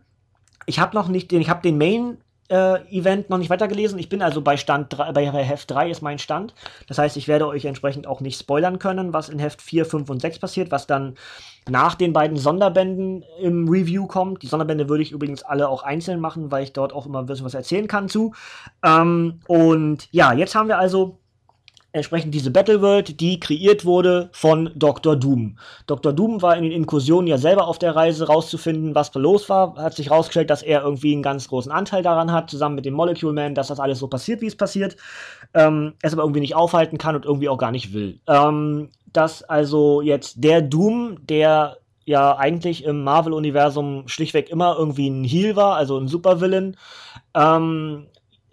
ich 0.64 0.78
habe 0.78 0.96
noch 0.96 1.08
nicht 1.08 1.30
den, 1.30 1.40
ich 1.40 1.50
habe 1.50 1.62
den 1.62 1.76
Main 1.76 2.18
äh, 2.48 2.80
Event 2.90 3.30
noch 3.30 3.38
nicht 3.38 3.50
weitergelesen. 3.50 3.98
Ich 3.98 4.08
bin 4.08 4.22
also 4.22 4.40
bei 4.40 4.56
Stand 4.56 4.96
3, 4.96 5.12
bei 5.12 5.44
Heft 5.44 5.70
3 5.70 5.90
ist 5.90 6.02
mein 6.02 6.18
Stand. 6.18 6.54
Das 6.88 6.98
heißt, 6.98 7.16
ich 7.16 7.28
werde 7.28 7.46
euch 7.46 7.64
entsprechend 7.64 8.06
auch 8.06 8.20
nicht 8.20 8.38
spoilern 8.38 8.78
können, 8.78 9.12
was 9.12 9.28
in 9.28 9.38
Heft 9.38 9.62
4, 9.62 9.84
5 9.84 10.10
und 10.10 10.20
6 10.20 10.38
passiert, 10.38 10.70
was 10.70 10.86
dann 10.86 11.16
nach 11.68 11.94
den 11.94 12.12
beiden 12.12 12.36
Sonderbänden 12.36 13.24
im 13.40 13.68
Review 13.68 14.06
kommt. 14.06 14.42
Die 14.42 14.46
Sonderbände 14.46 14.88
würde 14.88 15.02
ich 15.02 15.12
übrigens 15.12 15.42
alle 15.42 15.68
auch 15.68 15.82
einzeln 15.82 16.20
machen, 16.20 16.50
weil 16.50 16.62
ich 16.62 16.72
dort 16.72 16.92
auch 16.92 17.06
immer 17.06 17.20
ein 17.20 17.26
bisschen 17.26 17.46
was 17.46 17.54
erzählen 17.54 17.88
kann 17.88 18.08
zu. 18.08 18.34
Ähm, 18.84 19.40
und 19.46 20.08
ja, 20.12 20.32
jetzt 20.32 20.54
haben 20.54 20.68
wir 20.68 20.78
also 20.78 21.18
entsprechend 21.96 22.34
diese 22.34 22.50
Battleworld, 22.50 23.20
die 23.20 23.40
kreiert 23.40 23.84
wurde 23.84 24.28
von 24.32 24.70
Dr. 24.74 25.16
Doom. 25.16 25.58
Dr. 25.86 26.12
Doom 26.12 26.42
war 26.42 26.56
in 26.56 26.62
den 26.62 26.72
Inkursionen 26.72 27.26
ja 27.26 27.38
selber 27.38 27.66
auf 27.66 27.78
der 27.78 27.96
Reise 27.96 28.26
rauszufinden, 28.26 28.94
was 28.94 29.10
da 29.10 29.18
los 29.18 29.48
war. 29.48 29.76
Hat 29.76 29.94
sich 29.94 30.10
herausgestellt, 30.10 30.50
dass 30.50 30.62
er 30.62 30.82
irgendwie 30.82 31.12
einen 31.12 31.22
ganz 31.22 31.48
großen 31.48 31.72
Anteil 31.72 32.02
daran 32.02 32.32
hat, 32.32 32.50
zusammen 32.50 32.74
mit 32.76 32.84
dem 32.84 32.94
Molecule 32.94 33.32
Man, 33.32 33.54
dass 33.54 33.68
das 33.68 33.80
alles 33.80 33.98
so 33.98 34.08
passiert, 34.08 34.40
wie 34.40 34.46
es 34.46 34.56
passiert. 34.56 34.96
Ähm, 35.54 35.94
es 36.02 36.12
aber 36.12 36.22
irgendwie 36.22 36.40
nicht 36.40 36.54
aufhalten 36.54 36.98
kann 36.98 37.16
und 37.16 37.24
irgendwie 37.24 37.48
auch 37.48 37.58
gar 37.58 37.72
nicht 37.72 37.92
will. 37.92 38.20
Ähm, 38.28 38.90
dass 39.12 39.42
also 39.42 40.02
jetzt 40.02 40.44
der 40.44 40.60
Doom, 40.62 41.18
der 41.26 41.78
ja 42.04 42.36
eigentlich 42.36 42.84
im 42.84 43.02
Marvel-Universum 43.02 44.06
schlichtweg 44.06 44.48
immer 44.50 44.76
irgendwie 44.78 45.08
ein 45.08 45.24
Heal 45.24 45.56
war, 45.56 45.76
also 45.76 45.98
ein 45.98 46.08
Supervillain, 46.08 46.76
ähm, 47.34 48.06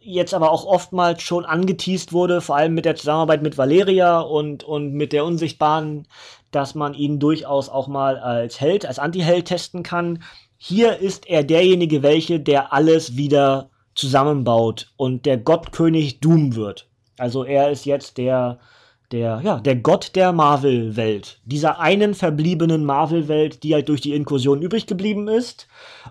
jetzt 0.04 0.34
aber 0.34 0.52
auch 0.52 0.66
oftmals 0.66 1.22
schon 1.22 1.46
angeteased 1.46 2.14
wurde, 2.14 2.42
vor 2.42 2.56
allem 2.56 2.74
mit 2.74 2.86
der 2.86 2.96
Zusammenarbeit 2.96 3.42
mit 3.42 3.58
Valeria 3.58 4.20
und, 4.20 4.64
und 4.64 4.94
mit 4.94 5.14
der 5.14 5.26
Unsichtbaren, 5.26 6.08
dass 6.52 6.76
man 6.76 6.94
ihn 6.94 7.20
durchaus 7.20 7.70
auch 7.70 7.88
mal 7.88 8.18
als 8.18 8.60
Held, 8.60 8.86
als 8.86 9.00
Anti-Held 9.00 9.46
testen 9.46 9.84
kann. 9.84 10.24
Hier 10.58 10.98
ist 10.98 11.28
er 11.28 11.44
derjenige, 11.44 12.04
welche, 12.04 12.40
der 12.40 12.74
alles 12.74 13.18
wieder 13.18 13.70
zusammenbaut 13.96 14.92
und 14.98 15.26
der 15.26 15.38
Gottkönig 15.38 16.20
Doom 16.20 16.56
wird. 16.56 16.88
Also 17.18 17.44
er 17.44 17.72
ist 17.72 17.86
jetzt 17.86 18.18
der, 18.18 18.60
der, 19.14 19.42
ja, 19.44 19.60
der 19.60 19.76
Gott 19.78 20.16
der 20.16 20.34
Marvel-Welt. 20.34 21.40
Dieser 21.46 21.80
einen 21.80 22.16
verbliebenen 22.16 22.84
Marvel-Welt, 22.84 23.64
die 23.64 23.74
halt 23.74 23.88
durch 23.88 24.02
die 24.02 24.14
Inkursion 24.14 24.62
übrig 24.62 24.88
geblieben 24.88 25.28
ist. 25.28 25.68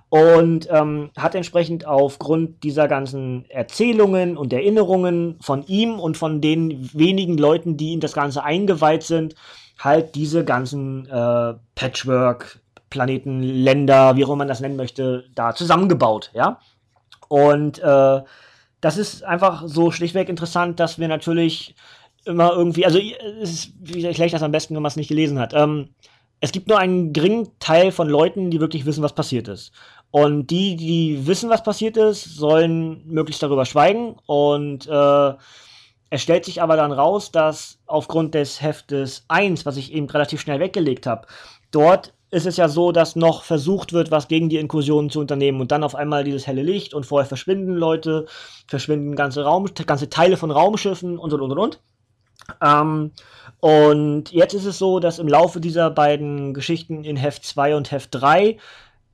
Und 0.08 0.68
ähm, 0.70 1.10
hat 1.18 1.34
entsprechend 1.34 1.86
aufgrund 1.86 2.62
dieser 2.62 2.88
ganzen 2.88 3.44
Erzählungen 3.50 4.36
und 4.36 4.52
Erinnerungen 4.52 5.36
von 5.40 5.66
ihm 5.66 5.98
und 5.98 6.16
von 6.16 6.40
den 6.40 6.88
wenigen 6.94 7.36
Leuten, 7.36 7.76
die 7.76 7.92
in 7.92 8.00
das 8.00 8.12
Ganze 8.12 8.44
eingeweiht 8.44 9.02
sind, 9.02 9.34
halt 9.78 10.14
diese 10.14 10.44
ganzen 10.44 11.06
äh, 11.06 11.54
Patchwork, 11.74 12.60
Planeten, 12.88 13.42
Länder, 13.42 14.16
wie 14.16 14.24
auch 14.24 14.28
immer 14.28 14.36
man 14.36 14.48
das 14.48 14.60
nennen 14.60 14.76
möchte, 14.76 15.24
da 15.34 15.54
zusammengebaut, 15.54 16.30
ja. 16.34 16.60
Und 17.28 17.78
äh, 17.80 18.20
das 18.82 18.98
ist 18.98 19.24
einfach 19.24 19.62
so 19.66 19.90
schlichtweg 19.90 20.28
interessant, 20.28 20.78
dass 20.78 20.98
wir 20.98 21.08
natürlich 21.08 21.74
immer 22.24 22.52
irgendwie, 22.52 22.86
also 22.86 22.98
es 22.98 23.50
ist, 23.50 23.72
ich 23.94 24.32
das 24.32 24.42
am 24.42 24.52
besten, 24.52 24.74
wenn 24.74 24.82
man 24.82 24.90
es 24.90 24.96
nicht 24.96 25.08
gelesen 25.08 25.38
hat. 25.38 25.52
Ähm, 25.54 25.90
es 26.40 26.52
gibt 26.52 26.68
nur 26.68 26.78
einen 26.78 27.12
geringen 27.12 27.48
Teil 27.60 27.92
von 27.92 28.08
Leuten, 28.08 28.50
die 28.50 28.60
wirklich 28.60 28.84
wissen, 28.84 29.02
was 29.02 29.14
passiert 29.14 29.48
ist. 29.48 29.72
Und 30.10 30.48
die, 30.48 30.76
die 30.76 31.26
wissen, 31.26 31.48
was 31.50 31.62
passiert 31.62 31.96
ist, 31.96 32.24
sollen 32.24 33.06
möglichst 33.06 33.42
darüber 33.42 33.64
schweigen. 33.64 34.16
Und 34.26 34.88
äh, 34.88 35.32
es 36.10 36.20
stellt 36.20 36.44
sich 36.44 36.60
aber 36.60 36.76
dann 36.76 36.92
raus, 36.92 37.30
dass 37.32 37.78
aufgrund 37.86 38.34
des 38.34 38.60
Heftes 38.60 39.24
1, 39.28 39.64
was 39.64 39.76
ich 39.76 39.92
eben 39.92 40.10
relativ 40.10 40.40
schnell 40.40 40.60
weggelegt 40.60 41.06
habe, 41.06 41.26
dort 41.70 42.12
ist 42.32 42.46
es 42.46 42.56
ja 42.56 42.68
so, 42.68 42.92
dass 42.92 43.14
noch 43.14 43.44
versucht 43.44 43.92
wird, 43.92 44.10
was 44.10 44.26
gegen 44.26 44.48
die 44.48 44.56
Inkursionen 44.56 45.10
zu 45.10 45.20
unternehmen 45.20 45.60
und 45.60 45.70
dann 45.70 45.84
auf 45.84 45.94
einmal 45.94 46.24
dieses 46.24 46.46
helle 46.46 46.62
Licht 46.62 46.92
und 46.92 47.06
vorher 47.06 47.26
verschwinden 47.26 47.74
Leute, 47.74 48.26
verschwinden 48.66 49.14
ganze 49.14 49.44
Raum, 49.44 49.66
ganze 49.86 50.10
Teile 50.10 50.36
von 50.36 50.50
Raumschiffen 50.50 51.18
und 51.18 51.32
und 51.32 51.40
und 51.40 51.58
und. 51.58 51.80
Ähm, 52.60 53.12
und 53.60 54.32
jetzt 54.32 54.54
ist 54.54 54.64
es 54.64 54.78
so, 54.78 54.98
dass 54.98 55.18
im 55.18 55.28
Laufe 55.28 55.60
dieser 55.60 55.90
beiden 55.90 56.52
Geschichten 56.54 57.04
in 57.04 57.16
Heft 57.16 57.44
2 57.44 57.76
und 57.76 57.90
Heft 57.90 58.08
3 58.12 58.58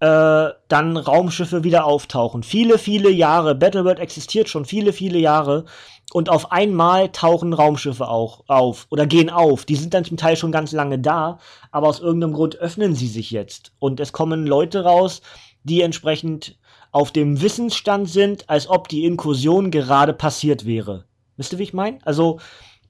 äh, 0.01 0.51
dann 0.69 0.97
Raumschiffe 0.97 1.65
wieder 1.65 1.85
auftauchen. 1.85 2.43
Viele, 2.43 2.79
viele 2.79 3.11
Jahre. 3.11 3.55
Battleworld 3.55 3.99
existiert 3.99 4.49
schon 4.49 4.65
viele, 4.65 4.93
viele 4.93 5.19
Jahre. 5.19 5.65
Und 6.13 6.31
auf 6.31 6.53
einmal 6.53 7.11
tauchen 7.11 7.53
Raumschiffe 7.53 8.09
auch 8.09 8.45
auf 8.49 8.87
oder 8.91 9.07
gehen 9.07 9.29
auf. 9.29 9.67
Die 9.67 9.77
sind 9.77 9.93
dann 9.93 10.05
zum 10.05 10.17
Teil 10.17 10.37
schon 10.37 10.53
ganz 10.53 10.73
lange 10.73 10.99
da, 10.99 11.39
aber 11.71 11.89
aus 11.89 12.01
irgendeinem 12.01 12.33
Grund 12.33 12.57
öffnen 12.57 12.95
sie 12.95 13.09
sich 13.09 13.31
jetzt. 13.31 13.73
Und 13.79 14.01
es 14.01 14.13
kommen 14.13 14.47
Leute 14.47 14.85
raus, 14.85 15.21
die 15.65 15.83
entsprechend 15.83 16.57
auf 16.93 17.13
dem 17.13 17.43
Wissensstand 17.43 18.09
sind, 18.09 18.49
als 18.49 18.69
ob 18.71 18.89
die 18.89 19.05
Inkursion 19.05 19.71
gerade 19.71 20.15
passiert 20.15 20.65
wäre. 20.65 21.05
Wisst 21.37 21.53
ihr, 21.53 21.59
wie 21.59 21.65
ich 21.65 21.75
meine? 21.75 21.99
Also, 22.05 22.39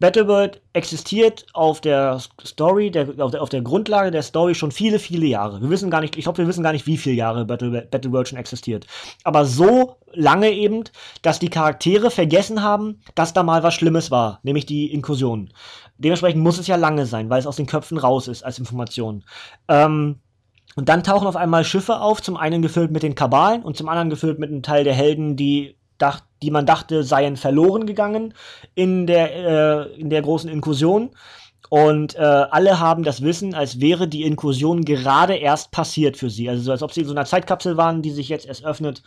Battleworld 0.00 0.61
existiert 0.72 1.46
auf 1.54 1.80
der 1.80 2.20
Story, 2.44 2.90
der, 2.90 3.08
auf, 3.18 3.32
der, 3.32 3.42
auf 3.42 3.48
der 3.48 3.62
Grundlage 3.62 4.11
der 4.11 4.22
Story 4.22 4.54
schon 4.54 4.70
viele, 4.70 4.98
viele 4.98 5.26
Jahre. 5.26 5.61
Wir 5.61 5.70
wissen 5.70 5.90
gar 5.90 6.00
nicht, 6.00 6.16
ich 6.16 6.24
glaube, 6.24 6.38
wir 6.38 6.46
wissen 6.46 6.62
gar 6.62 6.72
nicht, 6.72 6.87
wie 6.87 6.96
viele 6.96 7.16
Jahre 7.16 7.44
Battle, 7.44 7.88
Battleworld 7.90 8.28
schon 8.28 8.38
existiert. 8.38 8.87
Aber 9.24 9.44
so 9.44 9.96
lange 10.12 10.50
eben, 10.50 10.84
dass 11.22 11.38
die 11.38 11.50
Charaktere 11.50 12.11
vergessen 12.11 12.62
haben, 12.62 13.00
dass 13.14 13.32
da 13.32 13.42
mal 13.42 13.62
was 13.62 13.74
Schlimmes 13.74 14.11
war, 14.11 14.38
nämlich 14.42 14.66
die 14.66 14.92
Inkursion. 14.92 15.52
Dementsprechend 15.98 16.42
muss 16.42 16.58
es 16.58 16.68
ja 16.68 16.76
lange 16.76 17.06
sein, 17.06 17.28
weil 17.28 17.40
es 17.40 17.46
aus 17.46 17.56
den 17.56 17.66
Köpfen 17.66 17.98
raus 17.98 18.28
ist 18.28 18.44
als 18.44 18.58
Information. 18.58 19.24
Ähm, 19.66 20.20
und 20.76 20.88
dann 20.88 21.02
tauchen 21.02 21.26
auf 21.26 21.34
einmal 21.34 21.64
Schiffe 21.64 22.00
auf, 22.00 22.22
zum 22.22 22.37
einen 22.37 22.62
gefüllt 22.62 22.92
mit 22.92 23.02
den 23.02 23.16
Kabalen 23.16 23.64
und 23.64 23.76
zum 23.76 23.88
anderen 23.88 24.11
gefüllt 24.11 24.38
mit 24.38 24.48
einem 24.48 24.62
Teil 24.62 24.84
der 24.84 24.94
Helden, 24.94 25.34
die 25.34 25.76
dacht, 25.98 26.22
die 26.42 26.51
man 26.51 26.66
dachte, 26.66 27.03
seien 27.03 27.37
verloren 27.37 27.87
gegangen 27.87 28.35
in 28.74 29.07
der, 29.07 29.88
äh, 29.88 30.01
in 30.01 30.11
der 30.11 30.22
großen 30.22 30.51
Inkursion. 30.51 31.11
Und 31.70 32.14
äh, 32.14 32.20
alle 32.20 32.81
haben 32.81 33.03
das 33.03 33.22
Wissen, 33.22 33.55
als 33.55 33.81
wäre 33.81 34.09
die 34.09 34.22
Inkursion 34.22 34.85
gerade 34.85 35.35
erst 35.35 35.70
passiert 35.70 36.16
für 36.16 36.31
sie. 36.31 36.48
Also 36.48 36.62
so, 36.62 36.72
als 36.72 36.83
ob 36.83 36.92
sie 36.92 37.03
in 37.03 37.07
so 37.07 37.12
einer 37.12 37.27
Zeitkapsel 37.27 37.77
waren, 37.77 38.01
die 38.01 38.11
sich 38.11 38.29
jetzt 38.29 38.46
erst 38.46 38.64
öffnet. 38.64 39.03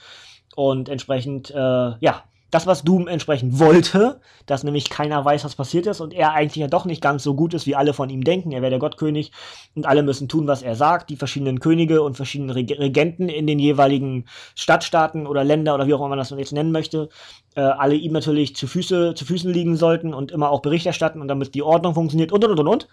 Und 0.56 0.90
entsprechend, 0.90 1.50
äh, 1.50 1.56
ja, 1.56 2.24
das, 2.52 2.68
was 2.68 2.84
Doom 2.84 3.08
entsprechend 3.08 3.60
wollte, 3.60 4.20
dass 4.46 4.64
nämlich 4.64 4.90
keiner 4.90 5.24
weiß, 5.24 5.46
was 5.46 5.56
passiert 5.56 5.88
ist 5.88 6.02
und 6.02 6.14
er 6.14 6.34
eigentlich 6.34 6.62
ja 6.62 6.68
doch 6.68 6.86
nicht 6.86 7.02
ganz 7.02 7.24
so 7.24 7.34
gut 7.34 7.54
ist, 7.54 7.66
wie 7.66 7.76
alle 7.76 7.94
von 7.94 8.10
ihm 8.10 8.24
denken. 8.24 8.52
Er 8.52 8.62
wäre 8.62 8.70
der 8.70 8.80
Gottkönig 8.80 9.32
und 9.74 9.86
alle 9.86 10.04
müssen 10.04 10.28
tun, 10.28 10.48
was 10.48 10.62
er 10.62 10.76
sagt. 10.76 11.10
Die 11.10 11.16
verschiedenen 11.16 11.60
Könige 11.60 12.02
und 12.02 12.16
verschiedenen 12.16 12.52
Regenten 12.52 13.30
in 13.30 13.48
den 13.48 13.58
jeweiligen 13.58 14.26
Stadtstaaten 14.56 15.26
oder 15.28 15.44
Länder 15.44 15.74
oder 15.76 15.88
wie 15.88 15.94
auch 15.94 16.00
immer 16.00 16.10
man 16.10 16.18
das 16.18 16.30
jetzt 16.32 16.52
nennen 16.52 16.72
möchte, 16.72 17.10
äh, 17.56 17.62
alle 17.62 17.96
ihm 17.96 18.12
natürlich 18.12 18.56
zu, 18.56 18.68
Füße, 18.68 19.14
zu 19.16 19.26
Füßen 19.26 19.52
liegen 19.52 19.78
sollten 19.78 20.14
und 20.14 20.32
immer 20.32 20.50
auch 20.50 20.62
Bericht 20.62 20.86
erstatten 20.86 21.22
und 21.22 21.30
damit 21.30 21.56
die 21.56 21.64
Ordnung 21.64 21.94
funktioniert 21.94 22.32
und 22.32 22.44
und 22.44 22.52
und 22.52 22.60
und 22.60 22.68
und 22.68 22.88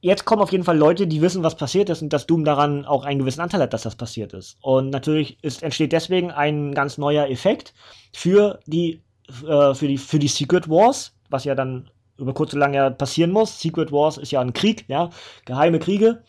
jetzt 0.00 0.24
kommen 0.24 0.42
auf 0.42 0.52
jeden 0.52 0.64
Fall 0.64 0.76
Leute, 0.76 1.06
die 1.06 1.22
wissen, 1.22 1.42
was 1.42 1.56
passiert 1.56 1.90
ist 1.90 2.02
und 2.02 2.12
dass 2.12 2.26
Doom 2.26 2.44
daran 2.44 2.84
auch 2.84 3.04
einen 3.04 3.18
gewissen 3.18 3.40
Anteil 3.40 3.60
hat, 3.62 3.72
dass 3.72 3.82
das 3.82 3.96
passiert 3.96 4.32
ist. 4.32 4.56
Und 4.60 4.90
natürlich 4.90 5.42
ist, 5.42 5.62
entsteht 5.62 5.92
deswegen 5.92 6.30
ein 6.30 6.74
ganz 6.74 6.98
neuer 6.98 7.28
Effekt 7.28 7.74
für 8.12 8.60
die, 8.66 9.02
äh, 9.46 9.74
für 9.74 9.88
die, 9.88 9.98
für 9.98 10.18
die 10.18 10.28
Secret 10.28 10.68
Wars, 10.68 11.14
was 11.30 11.44
ja 11.44 11.54
dann 11.54 11.90
über 12.18 12.34
kurz 12.34 12.52
oder 12.52 12.60
lang 12.60 12.74
ja 12.74 12.90
passieren 12.90 13.30
muss. 13.30 13.60
Secret 13.60 13.92
Wars 13.92 14.16
ist 14.16 14.32
ja 14.32 14.40
ein 14.40 14.52
Krieg, 14.52 14.84
ja, 14.88 15.10
geheime 15.44 15.78
Kriege. 15.78 16.22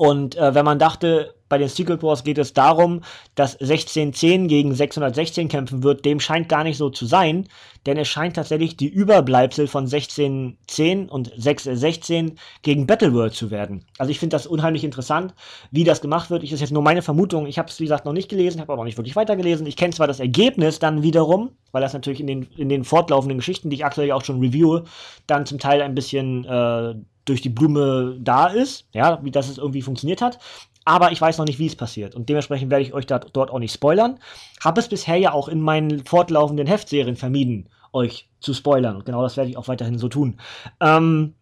Und 0.00 0.34
äh, 0.36 0.54
wenn 0.54 0.64
man 0.64 0.78
dachte, 0.78 1.34
bei 1.50 1.58
den 1.58 1.68
Secret 1.68 2.02
Wars 2.02 2.24
geht 2.24 2.38
es 2.38 2.54
darum, 2.54 3.02
dass 3.34 3.60
1610 3.60 4.48
gegen 4.48 4.74
616 4.74 5.48
kämpfen 5.48 5.82
wird. 5.82 6.06
Dem 6.06 6.20
scheint 6.20 6.48
gar 6.48 6.64
nicht 6.64 6.78
so 6.78 6.88
zu 6.88 7.04
sein, 7.04 7.48
denn 7.84 7.98
es 7.98 8.08
scheint 8.08 8.36
tatsächlich 8.36 8.78
die 8.78 8.88
Überbleibsel 8.88 9.66
von 9.66 9.84
1610 9.84 11.10
und 11.10 11.30
616 11.36 12.38
gegen 12.62 12.86
Battleworld 12.86 13.34
zu 13.34 13.50
werden. 13.50 13.84
Also 13.98 14.10
ich 14.10 14.18
finde 14.18 14.36
das 14.36 14.46
unheimlich 14.46 14.84
interessant, 14.84 15.34
wie 15.70 15.84
das 15.84 16.00
gemacht 16.00 16.30
wird. 16.30 16.44
Ich 16.44 16.52
ist 16.52 16.60
jetzt 16.60 16.72
nur 16.72 16.82
meine 16.82 17.02
Vermutung. 17.02 17.46
Ich 17.46 17.58
habe 17.58 17.68
es, 17.68 17.78
wie 17.78 17.84
gesagt, 17.84 18.06
noch 18.06 18.14
nicht 18.14 18.30
gelesen, 18.30 18.62
habe 18.62 18.72
aber 18.72 18.80
noch 18.80 18.86
nicht 18.86 18.96
wirklich 18.96 19.16
weitergelesen. 19.16 19.66
Ich 19.66 19.76
kenne 19.76 19.92
zwar 19.92 20.06
das 20.06 20.20
Ergebnis 20.20 20.78
dann 20.78 21.02
wiederum, 21.02 21.50
weil 21.72 21.82
das 21.82 21.92
natürlich 21.92 22.20
in 22.20 22.26
den, 22.26 22.42
in 22.56 22.70
den 22.70 22.84
fortlaufenden 22.84 23.36
Geschichten, 23.36 23.68
die 23.68 23.76
ich 23.76 23.84
aktuell 23.84 24.12
auch 24.12 24.24
schon 24.24 24.40
reviewe, 24.40 24.84
dann 25.26 25.44
zum 25.44 25.58
Teil 25.58 25.82
ein 25.82 25.94
bisschen 25.94 26.46
äh, 26.46 26.94
durch 27.24 27.42
die 27.42 27.48
Blume 27.48 28.16
da 28.20 28.46
ist, 28.46 28.86
ja, 28.92 29.20
wie 29.22 29.30
das 29.30 29.58
irgendwie 29.58 29.82
funktioniert 29.82 30.22
hat 30.22 30.38
aber 30.84 31.12
ich 31.12 31.20
weiß 31.20 31.38
noch 31.38 31.46
nicht, 31.46 31.58
wie 31.58 31.66
es 31.66 31.76
passiert. 31.76 32.14
Und 32.14 32.28
dementsprechend 32.28 32.70
werde 32.70 32.82
ich 32.82 32.94
euch 32.94 33.06
da, 33.06 33.18
dort 33.18 33.50
auch 33.50 33.58
nicht 33.58 33.72
spoilern. 33.72 34.18
Habe 34.62 34.80
es 34.80 34.88
bisher 34.88 35.16
ja 35.16 35.32
auch 35.32 35.48
in 35.48 35.60
meinen 35.60 36.04
fortlaufenden 36.04 36.66
Heftserien 36.66 37.16
vermieden, 37.16 37.68
euch 37.92 38.28
zu 38.40 38.54
spoilern. 38.54 38.96
Und 38.96 39.04
genau 39.04 39.22
das 39.22 39.36
werde 39.36 39.50
ich 39.50 39.56
auch 39.56 39.68
weiterhin 39.68 39.98
so 39.98 40.08
tun. 40.08 40.40
Ähm, 40.80 41.34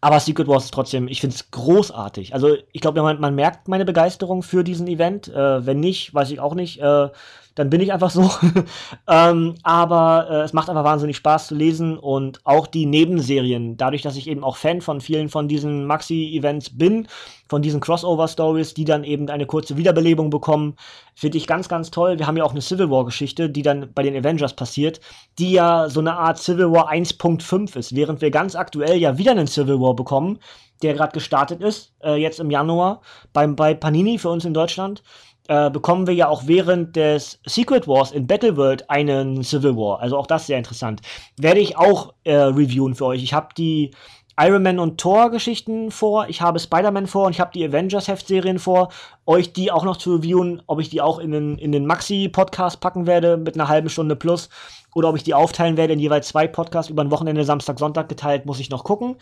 aber 0.00 0.18
Secret 0.18 0.48
Wars 0.48 0.64
ist 0.64 0.72
trotzdem, 0.72 1.08
ich 1.08 1.20
finde 1.20 1.36
es 1.36 1.50
großartig. 1.50 2.32
Also 2.32 2.56
ich 2.72 2.80
glaube, 2.80 3.02
man, 3.02 3.20
man, 3.20 3.34
merkt 3.34 3.68
meine 3.68 3.84
Begeisterung 3.84 4.42
für 4.42 4.64
diesen 4.64 4.86
Event. 4.86 5.28
Äh, 5.28 5.66
wenn 5.66 5.80
nicht, 5.80 6.14
weiß 6.14 6.30
ich 6.30 6.40
auch 6.40 6.54
nicht. 6.54 6.80
Äh, 6.80 7.10
dann 7.54 7.70
bin 7.70 7.80
ich 7.80 7.92
einfach 7.92 8.10
so. 8.10 8.30
ähm, 9.08 9.54
aber 9.62 10.26
äh, 10.30 10.40
es 10.42 10.52
macht 10.52 10.68
einfach 10.68 10.84
wahnsinnig 10.84 11.16
Spaß 11.16 11.48
zu 11.48 11.54
lesen 11.54 11.98
und 11.98 12.40
auch 12.44 12.66
die 12.66 12.86
Nebenserien, 12.86 13.76
dadurch, 13.76 14.02
dass 14.02 14.16
ich 14.16 14.28
eben 14.28 14.44
auch 14.44 14.56
Fan 14.56 14.80
von 14.80 15.00
vielen 15.00 15.28
von 15.28 15.48
diesen 15.48 15.86
Maxi-Events 15.86 16.78
bin, 16.78 17.08
von 17.48 17.62
diesen 17.62 17.80
Crossover-Stories, 17.80 18.74
die 18.74 18.84
dann 18.84 19.04
eben 19.04 19.28
eine 19.28 19.46
kurze 19.46 19.76
Wiederbelebung 19.76 20.30
bekommen, 20.30 20.76
finde 21.14 21.38
ich 21.38 21.46
ganz, 21.46 21.68
ganz 21.68 21.90
toll. 21.90 22.18
Wir 22.18 22.26
haben 22.26 22.36
ja 22.36 22.44
auch 22.44 22.52
eine 22.52 22.62
Civil 22.62 22.90
War-Geschichte, 22.90 23.50
die 23.50 23.62
dann 23.62 23.92
bei 23.92 24.02
den 24.02 24.16
Avengers 24.16 24.54
passiert, 24.54 25.00
die 25.38 25.52
ja 25.52 25.88
so 25.88 26.00
eine 26.00 26.16
Art 26.16 26.38
Civil 26.38 26.70
War 26.70 26.90
1.5 26.90 27.76
ist, 27.76 27.94
während 27.94 28.20
wir 28.20 28.30
ganz 28.30 28.54
aktuell 28.54 28.96
ja 28.96 29.18
wieder 29.18 29.32
einen 29.32 29.48
Civil 29.48 29.80
War 29.80 29.94
bekommen, 29.94 30.38
der 30.82 30.94
gerade 30.94 31.12
gestartet 31.12 31.60
ist, 31.60 31.92
äh, 32.02 32.14
jetzt 32.14 32.40
im 32.40 32.50
Januar 32.50 33.02
beim, 33.32 33.56
bei 33.56 33.74
Panini 33.74 34.18
für 34.18 34.30
uns 34.30 34.44
in 34.44 34.54
Deutschland 34.54 35.02
äh, 35.50 35.68
bekommen 35.68 36.06
wir 36.06 36.14
ja 36.14 36.28
auch 36.28 36.44
während 36.46 36.94
des 36.94 37.40
Secret 37.44 37.88
Wars 37.88 38.12
in 38.12 38.28
Battleworld 38.28 38.88
einen 38.88 39.42
Civil 39.42 39.74
War. 39.74 39.98
Also 39.98 40.16
auch 40.16 40.28
das 40.28 40.46
sehr 40.46 40.58
interessant. 40.58 41.00
Werde 41.36 41.58
ich 41.58 41.76
auch 41.76 42.14
äh, 42.22 42.36
reviewen 42.36 42.94
für 42.94 43.06
euch. 43.06 43.24
Ich 43.24 43.34
habe 43.34 43.48
die 43.58 43.90
Iron 44.38 44.62
Man 44.62 44.78
und 44.78 45.00
Thor 45.00 45.28
Geschichten 45.32 45.90
vor, 45.90 46.28
ich 46.28 46.40
habe 46.40 46.60
Spider-Man 46.60 47.08
vor 47.08 47.26
und 47.26 47.32
ich 47.32 47.40
habe 47.40 47.50
die 47.52 47.64
Avengers 47.64 48.06
Heftserien 48.06 48.60
vor, 48.60 48.90
euch 49.26 49.52
die 49.52 49.72
auch 49.72 49.82
noch 49.84 49.96
zu 49.96 50.14
reviewen, 50.14 50.62
ob 50.68 50.78
ich 50.80 50.88
die 50.88 51.00
auch 51.00 51.18
in 51.18 51.32
den, 51.32 51.58
in 51.58 51.72
den 51.72 51.84
Maxi-Podcast 51.84 52.80
packen 52.80 53.08
werde 53.08 53.36
mit 53.36 53.56
einer 53.56 53.66
halben 53.66 53.88
Stunde 53.88 54.14
plus 54.14 54.50
oder 54.94 55.08
ob 55.08 55.16
ich 55.16 55.24
die 55.24 55.34
aufteilen 55.34 55.76
werde 55.76 55.94
in 55.94 55.98
jeweils 55.98 56.28
zwei 56.28 56.46
Podcasts 56.46 56.90
über 56.90 57.02
ein 57.02 57.10
Wochenende, 57.10 57.42
Samstag, 57.42 57.80
Sonntag 57.80 58.08
geteilt, 58.08 58.46
muss 58.46 58.60
ich 58.60 58.70
noch 58.70 58.84
gucken. 58.84 59.16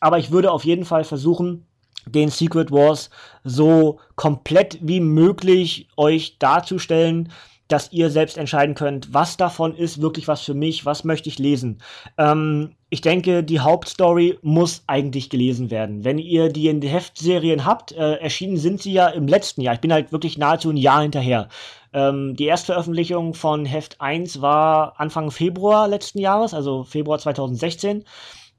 Aber 0.00 0.18
ich 0.18 0.30
würde 0.30 0.50
auf 0.50 0.64
jeden 0.64 0.86
Fall 0.86 1.04
versuchen, 1.04 1.66
den 2.06 2.30
Secret 2.30 2.70
Wars 2.70 3.10
so 3.42 3.98
komplett 4.16 4.78
wie 4.82 5.00
möglich 5.00 5.88
euch 5.96 6.38
darzustellen, 6.38 7.30
dass 7.68 7.92
ihr 7.92 8.10
selbst 8.10 8.36
entscheiden 8.36 8.74
könnt, 8.74 9.14
was 9.14 9.36
davon 9.36 9.74
ist 9.74 10.00
wirklich 10.00 10.28
was 10.28 10.42
für 10.42 10.54
mich, 10.54 10.84
was 10.84 11.04
möchte 11.04 11.28
ich 11.28 11.38
lesen. 11.38 11.80
Ähm, 12.18 12.72
ich 12.90 13.00
denke, 13.00 13.42
die 13.42 13.60
Hauptstory 13.60 14.38
muss 14.42 14.84
eigentlich 14.86 15.30
gelesen 15.30 15.70
werden. 15.70 16.04
Wenn 16.04 16.18
ihr 16.18 16.50
die 16.50 16.68
in 16.68 16.80
die 16.80 16.88
Heftserien 16.88 17.64
habt, 17.64 17.92
äh, 17.92 18.16
erschienen 18.16 18.58
sind 18.58 18.82
sie 18.82 18.92
ja 18.92 19.08
im 19.08 19.26
letzten 19.26 19.62
Jahr. 19.62 19.74
Ich 19.74 19.80
bin 19.80 19.92
halt 19.92 20.12
wirklich 20.12 20.36
nahezu 20.36 20.70
ein 20.70 20.76
Jahr 20.76 21.02
hinterher. 21.02 21.48
Ähm, 21.94 22.36
die 22.36 22.44
Erstveröffentlichung 22.44 23.34
von 23.34 23.64
Heft 23.64 24.00
1 24.00 24.40
war 24.42 25.00
Anfang 25.00 25.30
Februar 25.30 25.88
letzten 25.88 26.18
Jahres, 26.18 26.52
also 26.52 26.84
Februar 26.84 27.18
2016. 27.18 28.04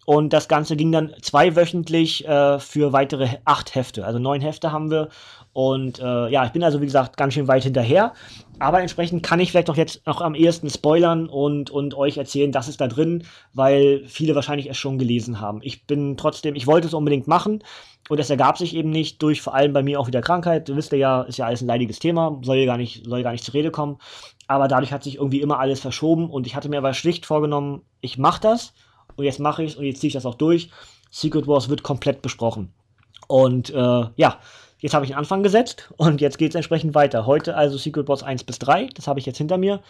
Und 0.06 0.34
das 0.34 0.48
Ganze 0.48 0.76
ging 0.76 0.92
dann 0.92 1.14
zweiwöchentlich 1.22 2.28
äh, 2.28 2.60
für 2.60 2.94
weitere 2.94 3.28
acht 3.44 3.74
Hefte. 3.74 4.06
Also 4.06 4.20
neun 4.20 4.40
Hefte 4.40 4.72
haben 4.72 4.92
wir. 4.92 5.10
Und 5.52 6.00
äh, 6.00 6.30
ja, 6.30 6.46
ich 6.46 6.52
bin 6.52 6.64
also, 6.64 6.80
wie 6.82 6.86
gesagt, 6.86 7.18
ganz 7.18 7.34
schön 7.34 7.48
weit 7.48 7.64
hinterher. 7.64 8.14
Aber 8.60 8.82
entsprechend 8.82 9.24
kann 9.24 9.40
ich 9.40 9.52
vielleicht 9.52 9.70
auch 9.70 9.78
jetzt 9.78 10.06
noch 10.06 10.22
am 10.22 10.36
ehesten 10.36 10.70
spoilern 10.70 11.28
und, 11.28 11.72
und 11.72 11.96
euch 11.96 12.18
erzählen, 12.18 12.52
das 12.52 12.68
ist 12.68 12.82
da 12.82 12.88
drin, 12.88 13.24
weil 13.54 14.04
viele 14.06 14.36
wahrscheinlich 14.36 14.70
es 14.70 14.78
schon 14.78 15.00
gelesen 15.00 15.42
haben. 15.42 15.60
Ich 15.64 15.88
bin 15.88 16.18
trotzdem, 16.18 16.56
ich 16.56 16.68
wollte 16.68 16.88
es 16.88 16.94
unbedingt 16.94 17.28
machen. 17.28 17.64
Und 18.08 18.20
es 18.20 18.30
ergab 18.30 18.60
sich 18.60 18.76
eben 18.76 18.92
nicht 18.92 19.22
durch 19.24 19.42
vor 19.42 19.56
allem 19.56 19.74
bei 19.74 19.82
mir 19.82 20.00
auch 20.00 20.08
wieder 20.08 20.22
Krankheit. 20.22 20.70
Du 20.70 20.76
wisst 20.76 20.92
ja, 20.92 21.24
ist 21.24 21.38
ja 21.38 21.48
alles 21.48 21.62
ein 21.62 21.68
leidiges 21.68 21.98
Thema, 21.98 22.40
soll 22.44 22.58
ja 22.58 22.66
gar 22.68 22.78
nicht, 22.78 23.04
soll 23.06 23.24
gar 23.24 23.32
nicht 23.32 23.44
zur 23.44 23.56
Rede 23.56 23.72
kommen. 23.72 23.98
Aber 24.48 24.68
dadurch 24.68 24.92
hat 24.92 25.04
sich 25.04 25.16
irgendwie 25.16 25.42
immer 25.42 25.58
alles 25.58 25.80
verschoben 25.80 26.30
und 26.30 26.46
ich 26.46 26.56
hatte 26.56 26.70
mir 26.70 26.78
aber 26.78 26.94
schlicht 26.94 27.26
vorgenommen, 27.26 27.82
ich 28.02 28.20
mache 28.20 28.42
das 28.42 28.74
und 29.16 29.26
jetzt 29.26 29.40
mache 29.40 29.64
ich 29.64 29.72
es 29.72 29.78
und 29.78 29.86
jetzt 29.86 30.02
ziehe 30.02 30.10
ich 30.10 30.14
das 30.14 30.26
auch 30.26 30.36
durch. 30.36 30.70
Secret 31.12 31.48
Wars 31.48 31.70
wird 31.70 31.84
komplett 31.84 32.22
besprochen. 32.22 32.74
Und 33.28 33.70
äh, 33.70 34.04
ja, 34.16 34.40
jetzt 34.80 34.94
habe 34.94 35.06
ich 35.06 35.12
einen 35.12 35.20
Anfang 35.20 35.44
gesetzt 35.44 35.92
und 35.98 36.22
jetzt 36.22 36.38
geht 36.38 36.50
es 36.50 36.56
entsprechend 36.56 36.94
weiter. 36.94 37.26
Heute 37.26 37.56
also 37.56 37.78
Secret 37.78 38.08
Wars 38.08 38.24
1 38.24 38.44
bis 38.44 38.60
3, 38.60 38.90
das 38.94 39.08
habe 39.08 39.20
ich 39.20 39.26
jetzt 39.26 39.38
hinter 39.38 39.58
mir. 39.58 39.82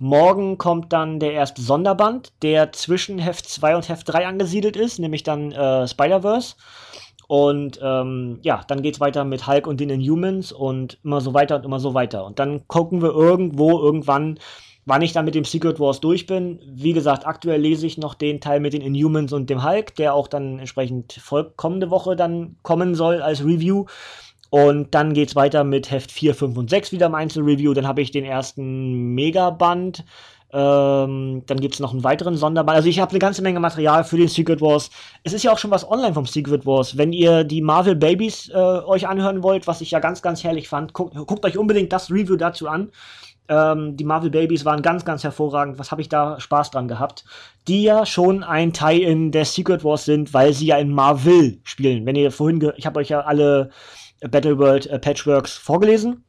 Morgen 0.00 0.58
kommt 0.58 0.92
dann 0.92 1.18
der 1.18 1.32
erste 1.32 1.60
Sonderband, 1.60 2.32
der 2.42 2.72
zwischen 2.72 3.18
Heft 3.18 3.48
2 3.48 3.76
und 3.76 3.88
Heft 3.88 4.08
3 4.08 4.26
angesiedelt 4.26 4.76
ist, 4.76 4.98
nämlich 4.98 5.24
dann 5.24 5.52
äh, 5.52 5.88
Spider-Verse. 5.88 6.54
Und 7.26 7.78
ähm, 7.82 8.38
ja, 8.42 8.62
dann 8.68 8.80
geht 8.80 8.94
es 8.94 9.00
weiter 9.00 9.24
mit 9.24 9.46
Hulk 9.46 9.66
und 9.66 9.80
den 9.80 9.90
Inhumans 9.90 10.50
und 10.50 10.98
immer 11.04 11.20
so 11.20 11.34
weiter 11.34 11.56
und 11.56 11.64
immer 11.66 11.78
so 11.78 11.92
weiter. 11.92 12.24
Und 12.24 12.38
dann 12.38 12.66
gucken 12.68 13.02
wir 13.02 13.10
irgendwo, 13.10 13.78
irgendwann, 13.78 14.38
wann 14.88 15.02
ich 15.02 15.12
dann 15.12 15.26
mit 15.26 15.34
dem 15.34 15.44
Secret 15.44 15.78
Wars 15.78 16.00
durch 16.00 16.26
bin. 16.26 16.60
Wie 16.66 16.94
gesagt, 16.94 17.26
aktuell 17.26 17.60
lese 17.60 17.86
ich 17.86 17.98
noch 17.98 18.14
den 18.14 18.40
Teil 18.40 18.58
mit 18.58 18.72
den 18.72 18.80
Inhumans 18.80 19.34
und 19.34 19.50
dem 19.50 19.62
Hulk, 19.62 19.94
der 19.96 20.14
auch 20.14 20.28
dann 20.28 20.58
entsprechend 20.58 21.20
kommende 21.56 21.90
Woche 21.90 22.16
dann 22.16 22.56
kommen 22.62 22.94
soll 22.94 23.20
als 23.20 23.44
Review. 23.44 23.84
Und 24.50 24.94
dann 24.94 25.12
geht 25.12 25.28
es 25.28 25.36
weiter 25.36 25.62
mit 25.62 25.90
Heft 25.90 26.10
4, 26.10 26.34
5 26.34 26.56
und 26.56 26.70
6 26.70 26.92
wieder 26.92 27.06
im 27.06 27.14
Einzelreview. 27.14 27.74
Dann 27.74 27.86
habe 27.86 28.00
ich 28.00 28.12
den 28.12 28.24
ersten 28.24 29.14
Megaband. 29.14 30.06
Ähm, 30.50 31.42
dann 31.44 31.60
gibt 31.60 31.74
es 31.74 31.80
noch 31.80 31.92
einen 31.92 32.04
weiteren 32.04 32.38
Sonderband. 32.38 32.76
Also 32.76 32.88
ich 32.88 33.00
habe 33.00 33.10
eine 33.10 33.18
ganze 33.18 33.42
Menge 33.42 33.60
Material 33.60 34.04
für 34.04 34.16
den 34.16 34.28
Secret 34.28 34.62
Wars. 34.62 34.88
Es 35.22 35.34
ist 35.34 35.42
ja 35.42 35.52
auch 35.52 35.58
schon 35.58 35.70
was 35.70 35.86
online 35.86 36.14
vom 36.14 36.24
Secret 36.24 36.64
Wars. 36.64 36.96
Wenn 36.96 37.12
ihr 37.12 37.44
die 37.44 37.60
Marvel 37.60 37.94
Babies 37.94 38.48
äh, 38.48 38.54
euch 38.54 39.06
anhören 39.06 39.42
wollt, 39.42 39.66
was 39.66 39.82
ich 39.82 39.90
ja 39.90 39.98
ganz, 39.98 40.22
ganz 40.22 40.42
herrlich 40.42 40.66
fand, 40.66 40.94
guckt, 40.94 41.14
guckt 41.14 41.44
euch 41.44 41.58
unbedingt 41.58 41.92
das 41.92 42.10
Review 42.10 42.36
dazu 42.36 42.68
an. 42.68 42.90
Ähm, 43.48 43.96
die 43.96 44.04
Marvel 44.04 44.30
Babies 44.30 44.64
waren 44.64 44.82
ganz, 44.82 45.04
ganz 45.04 45.24
hervorragend. 45.24 45.78
Was 45.78 45.90
habe 45.90 46.02
ich 46.02 46.08
da 46.08 46.38
Spaß 46.38 46.70
dran 46.70 46.88
gehabt? 46.88 47.24
Die 47.66 47.82
ja 47.82 48.06
schon 48.06 48.42
ein 48.42 48.72
Teil 48.72 49.00
in 49.00 49.32
der 49.32 49.44
Secret 49.44 49.84
Wars 49.84 50.04
sind, 50.04 50.34
weil 50.34 50.52
sie 50.52 50.66
ja 50.66 50.76
in 50.76 50.92
Marvel 50.92 51.58
spielen. 51.64 52.06
Wenn 52.06 52.16
ihr 52.16 52.30
vorhin, 52.30 52.72
ich 52.76 52.86
habe 52.86 53.00
euch 53.00 53.08
ja 53.08 53.20
alle 53.20 53.70
Battleworld 54.20 54.86
äh, 54.86 54.98
Patchworks 54.98 55.56
vorgelesen. 55.56 56.24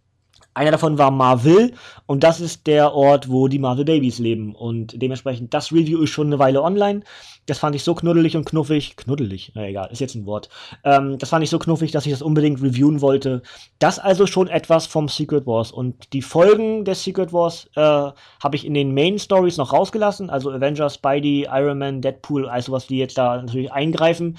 Einer 0.53 0.71
davon 0.71 0.97
war 0.97 1.11
Marvel 1.11 1.73
und 2.05 2.23
das 2.23 2.41
ist 2.41 2.67
der 2.67 2.93
Ort, 2.93 3.29
wo 3.29 3.47
die 3.47 3.59
Marvel 3.59 3.85
Babies 3.85 4.19
leben. 4.19 4.55
Und 4.55 5.01
dementsprechend, 5.01 5.53
das 5.53 5.71
Review 5.71 6.01
ist 6.01 6.09
schon 6.09 6.27
eine 6.27 6.39
Weile 6.39 6.63
online. 6.63 7.01
Das 7.49 7.59
fand 7.59 7.75
ich 7.75 7.83
so 7.83 7.95
knuddelig 7.95 8.35
und 8.37 8.45
knuffig. 8.45 8.95
Knuddelig, 8.95 9.51
na 9.55 9.67
egal, 9.67 9.89
ist 9.91 9.99
jetzt 9.99 10.15
ein 10.15 10.25
Wort. 10.25 10.49
Ähm, 10.83 11.17
das 11.17 11.29
fand 11.29 11.43
ich 11.43 11.49
so 11.49 11.59
knuffig, 11.59 11.91
dass 11.91 12.05
ich 12.05 12.11
das 12.11 12.21
unbedingt 12.21 12.61
reviewen 12.61 13.01
wollte. 13.01 13.41
Das 13.79 13.99
also 13.99 14.27
schon 14.27 14.47
etwas 14.47 14.85
vom 14.85 15.07
Secret 15.07 15.45
Wars. 15.45 15.71
Und 15.71 16.13
die 16.13 16.21
Folgen 16.21 16.85
des 16.85 17.03
Secret 17.03 17.33
Wars 17.33 17.69
äh, 17.75 17.81
habe 17.81 18.55
ich 18.55 18.65
in 18.65 18.73
den 18.73 18.93
Main 18.93 19.19
Stories 19.19 19.57
noch 19.57 19.73
rausgelassen. 19.73 20.29
Also 20.29 20.51
Avengers, 20.51 20.95
Spidey, 20.95 21.47
Iron 21.51 21.79
Man, 21.79 22.01
Deadpool, 22.01 22.47
all 22.47 22.61
sowas, 22.61 22.87
die 22.87 22.97
jetzt 22.97 23.17
da 23.17 23.41
natürlich 23.41 23.71
eingreifen 23.71 24.37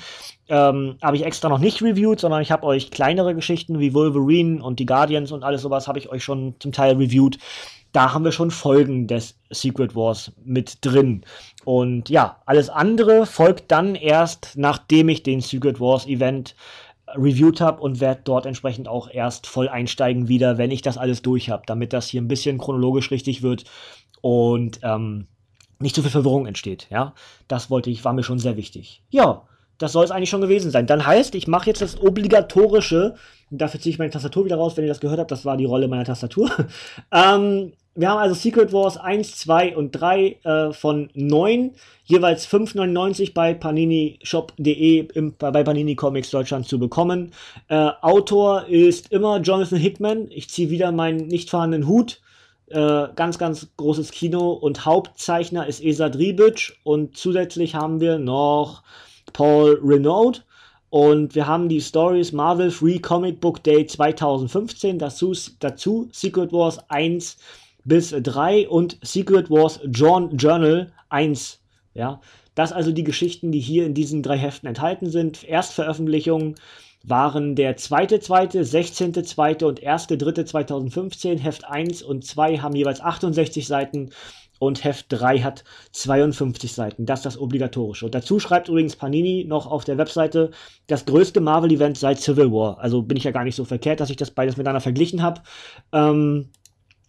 ähm, 0.50 0.96
habe 1.00 1.16
ich 1.16 1.24
extra 1.24 1.48
noch 1.48 1.60
nicht 1.60 1.80
reviewed, 1.80 2.18
sondern 2.18 2.42
ich 2.42 2.50
habe 2.50 2.66
euch 2.66 2.90
kleinere 2.90 3.34
Geschichten 3.34 3.78
wie 3.78 3.94
Wolverine 3.94 4.62
und 4.62 4.80
die 4.80 4.86
Guardians 4.86 5.30
und 5.30 5.44
alles 5.44 5.62
sowas 5.62 5.86
habe 5.86 5.98
ich 5.98 6.10
euch 6.10 6.24
schon 6.24 6.56
zum 6.58 6.72
Teil 6.72 6.96
reviewed. 6.96 7.38
Da 7.92 8.12
haben 8.12 8.24
wir 8.24 8.32
schon 8.32 8.50
Folgen 8.50 9.06
des 9.06 9.38
Secret 9.50 9.94
Wars 9.96 10.32
mit 10.44 10.78
drin. 10.84 11.24
Und 11.64 12.08
ja, 12.08 12.40
alles 12.46 12.68
andere 12.68 13.26
folgt 13.26 13.70
dann 13.70 13.94
erst, 13.94 14.52
nachdem 14.56 15.08
ich 15.08 15.22
den 15.22 15.40
Secret 15.40 15.80
Wars 15.80 16.06
Event 16.06 16.54
reviewed 17.16 17.60
habe 17.60 17.82
und 17.82 18.00
werde 18.00 18.22
dort 18.24 18.46
entsprechend 18.46 18.88
auch 18.88 19.10
erst 19.10 19.46
voll 19.46 19.68
einsteigen 19.68 20.28
wieder, 20.28 20.58
wenn 20.58 20.70
ich 20.70 20.82
das 20.82 20.98
alles 20.98 21.22
durch 21.22 21.50
habe, 21.50 21.64
damit 21.66 21.92
das 21.92 22.08
hier 22.08 22.20
ein 22.20 22.28
bisschen 22.28 22.58
chronologisch 22.58 23.10
richtig 23.10 23.42
wird 23.42 23.64
und 24.20 24.80
ähm, 24.82 25.26
nicht 25.80 25.94
zu 25.94 26.02
viel 26.02 26.10
Verwirrung 26.10 26.46
entsteht. 26.46 26.86
Ja, 26.90 27.14
das 27.48 27.70
wollte 27.70 27.90
ich, 27.90 28.04
war 28.04 28.12
mir 28.12 28.22
schon 28.22 28.38
sehr 28.38 28.56
wichtig. 28.56 29.02
Ja, 29.10 29.42
das 29.80 29.92
soll 29.92 30.04
es 30.04 30.10
eigentlich 30.10 30.28
schon 30.28 30.42
gewesen 30.42 30.70
sein. 30.70 30.86
Dann 30.86 31.06
heißt, 31.06 31.34
ich 31.34 31.48
mache 31.48 31.66
jetzt 31.66 31.80
das 31.80 32.00
obligatorische, 32.00 33.14
dafür 33.50 33.80
ziehe 33.80 33.92
ich 33.92 33.98
meine 33.98 34.10
Tastatur 34.10 34.44
wieder 34.44 34.56
raus, 34.56 34.76
wenn 34.76 34.84
ihr 34.84 34.90
das 34.90 35.00
gehört 35.00 35.18
habt, 35.18 35.30
das 35.30 35.46
war 35.46 35.56
die 35.56 35.64
Rolle 35.64 35.88
meiner 35.88 36.04
Tastatur. 36.04 36.50
ähm, 37.12 37.72
wir 37.94 38.10
haben 38.10 38.18
also 38.18 38.34
Secret 38.34 38.74
Wars 38.74 38.98
1, 38.98 39.38
2 39.38 39.76
und 39.76 39.92
3 39.92 40.38
äh, 40.44 40.72
von 40.74 41.08
9, 41.14 41.72
jeweils 42.04 42.46
5,99 42.46 43.32
bei 43.32 43.54
paninishop.de 43.54 45.30
bei 45.38 45.64
Panini 45.64 45.96
Comics 45.96 46.30
Deutschland 46.30 46.68
zu 46.68 46.78
bekommen. 46.78 47.32
Äh, 47.68 47.90
Autor 48.02 48.66
ist 48.66 49.10
immer 49.10 49.40
Jonathan 49.40 49.78
Hickman. 49.78 50.28
Ich 50.30 50.50
ziehe 50.50 50.68
wieder 50.68 50.92
meinen 50.92 51.26
nicht 51.26 51.48
vorhandenen 51.48 51.88
Hut. 51.88 52.20
Äh, 52.68 53.08
ganz, 53.16 53.38
ganz 53.38 53.68
großes 53.78 54.10
Kino 54.12 54.52
und 54.52 54.84
Hauptzeichner 54.84 55.66
ist 55.66 55.82
Esa 55.82 56.10
Dribic 56.10 56.78
und 56.84 57.16
zusätzlich 57.16 57.74
haben 57.74 58.00
wir 58.00 58.18
noch 58.18 58.82
Paul 59.32 59.80
Renaud. 59.82 60.44
Und 60.90 61.36
wir 61.36 61.46
haben 61.46 61.68
die 61.68 61.80
Stories 61.80 62.32
Marvel 62.32 62.70
Free 62.70 62.98
Comic 62.98 63.40
Book 63.40 63.62
Day 63.62 63.86
2015, 63.86 64.98
dazu, 64.98 65.32
dazu 65.60 66.08
Secret 66.10 66.52
Wars 66.52 66.78
1 66.90 67.36
bis 67.84 68.10
3 68.10 68.68
und 68.68 68.98
Secret 69.02 69.50
Wars 69.50 69.78
John 69.88 70.36
Journal 70.36 70.92
1. 71.08 71.60
Ja, 71.94 72.20
das 72.54 72.72
also 72.72 72.90
die 72.90 73.04
Geschichten, 73.04 73.52
die 73.52 73.60
hier 73.60 73.86
in 73.86 73.94
diesen 73.94 74.22
drei 74.22 74.36
Heften 74.36 74.68
enthalten 74.68 75.10
sind. 75.10 75.44
Erstveröffentlichungen 75.44 76.56
waren 77.02 77.54
der 77.54 77.78
2.2., 77.78 78.60
16.2. 78.60 79.64
und 79.64 79.80
1.3.2015. 79.80 81.38
Heft 81.38 81.64
1 81.64 82.02
und 82.02 82.24
2 82.24 82.58
haben 82.58 82.76
jeweils 82.76 83.00
68 83.00 83.66
Seiten 83.66 84.10
und 84.60 84.84
Heft 84.84 85.06
3 85.08 85.40
hat 85.40 85.64
52 85.92 86.72
Seiten. 86.74 87.06
Das 87.06 87.20
ist 87.20 87.26
das 87.26 87.40
Obligatorische. 87.40 88.04
Und 88.04 88.14
dazu 88.14 88.38
schreibt 88.38 88.68
übrigens 88.68 88.94
Panini 88.94 89.46
noch 89.48 89.66
auf 89.66 89.84
der 89.84 89.96
Webseite 89.96 90.50
das 90.86 91.06
größte 91.06 91.40
Marvel-Event 91.40 91.96
seit 91.96 92.20
Civil 92.20 92.52
War. 92.52 92.78
Also 92.78 93.02
bin 93.02 93.16
ich 93.16 93.24
ja 93.24 93.30
gar 93.30 93.44
nicht 93.44 93.56
so 93.56 93.64
verkehrt, 93.64 94.00
dass 94.00 94.10
ich 94.10 94.16
das 94.16 94.30
beides 94.30 94.58
miteinander 94.58 94.82
verglichen 94.82 95.22
habe. 95.22 95.40
Ähm, 95.92 96.50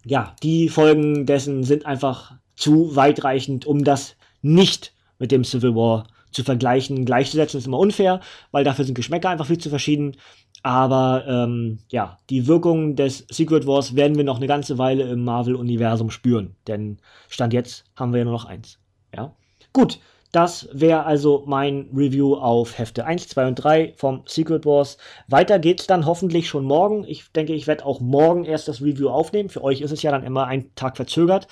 ja, 0.05 0.33
die 0.41 0.69
Folgen 0.69 1.25
dessen 1.25 1.63
sind 1.63 1.85
einfach 1.85 2.33
zu 2.55 2.95
weitreichend, 2.95 3.65
um 3.65 3.83
das 3.83 4.15
nicht 4.41 4.93
mit 5.19 5.31
dem 5.31 5.43
Civil 5.43 5.75
War 5.75 6.07
zu 6.31 6.45
vergleichen. 6.45 7.03
Gleichzusetzen 7.03 7.57
ist 7.59 7.67
immer 7.67 7.79
unfair, 7.79 8.21
weil 8.51 8.63
dafür 8.63 8.85
sind 8.85 8.95
Geschmäcker 8.95 9.29
einfach 9.29 9.47
viel 9.47 9.57
zu 9.57 9.69
verschieden. 9.69 10.15
Aber 10.63 11.25
ähm, 11.27 11.79
ja, 11.89 12.17
die 12.29 12.47
Wirkung 12.47 12.95
des 12.95 13.25
Secret 13.29 13.65
Wars 13.65 13.95
werden 13.95 14.17
wir 14.17 14.23
noch 14.23 14.37
eine 14.37 14.47
ganze 14.47 14.77
Weile 14.77 15.03
im 15.09 15.23
Marvel-Universum 15.23 16.11
spüren. 16.11 16.55
Denn 16.67 16.99
Stand 17.29 17.53
jetzt 17.53 17.85
haben 17.95 18.13
wir 18.13 18.19
ja 18.19 18.25
nur 18.25 18.33
noch 18.33 18.45
eins. 18.45 18.77
Ja. 19.15 19.33
Gut, 19.73 19.99
das 20.31 20.69
wäre 20.71 21.05
also 21.05 21.43
mein 21.45 21.89
Review 21.93 22.35
auf 22.35 22.77
Hefte 22.77 23.05
1, 23.05 23.27
2 23.29 23.47
und 23.47 23.55
3 23.55 23.93
vom 23.97 24.23
Secret 24.25 24.65
Wars. 24.65 24.97
Weiter 25.27 25.59
geht's 25.59 25.87
dann 25.87 26.05
hoffentlich 26.05 26.47
schon 26.47 26.63
morgen. 26.63 27.03
Ich 27.05 27.31
denke, 27.33 27.53
ich 27.53 27.67
werde 27.67 27.85
auch 27.85 27.99
morgen 27.99 28.45
erst 28.45 28.67
das 28.67 28.81
Review 28.81 29.09
aufnehmen. 29.09 29.49
Für 29.49 29.63
euch 29.63 29.81
ist 29.81 29.91
es 29.91 30.03
ja 30.03 30.11
dann 30.11 30.23
immer 30.23 30.45
ein 30.47 30.73
Tag 30.75 30.95
verzögert. 30.95 31.47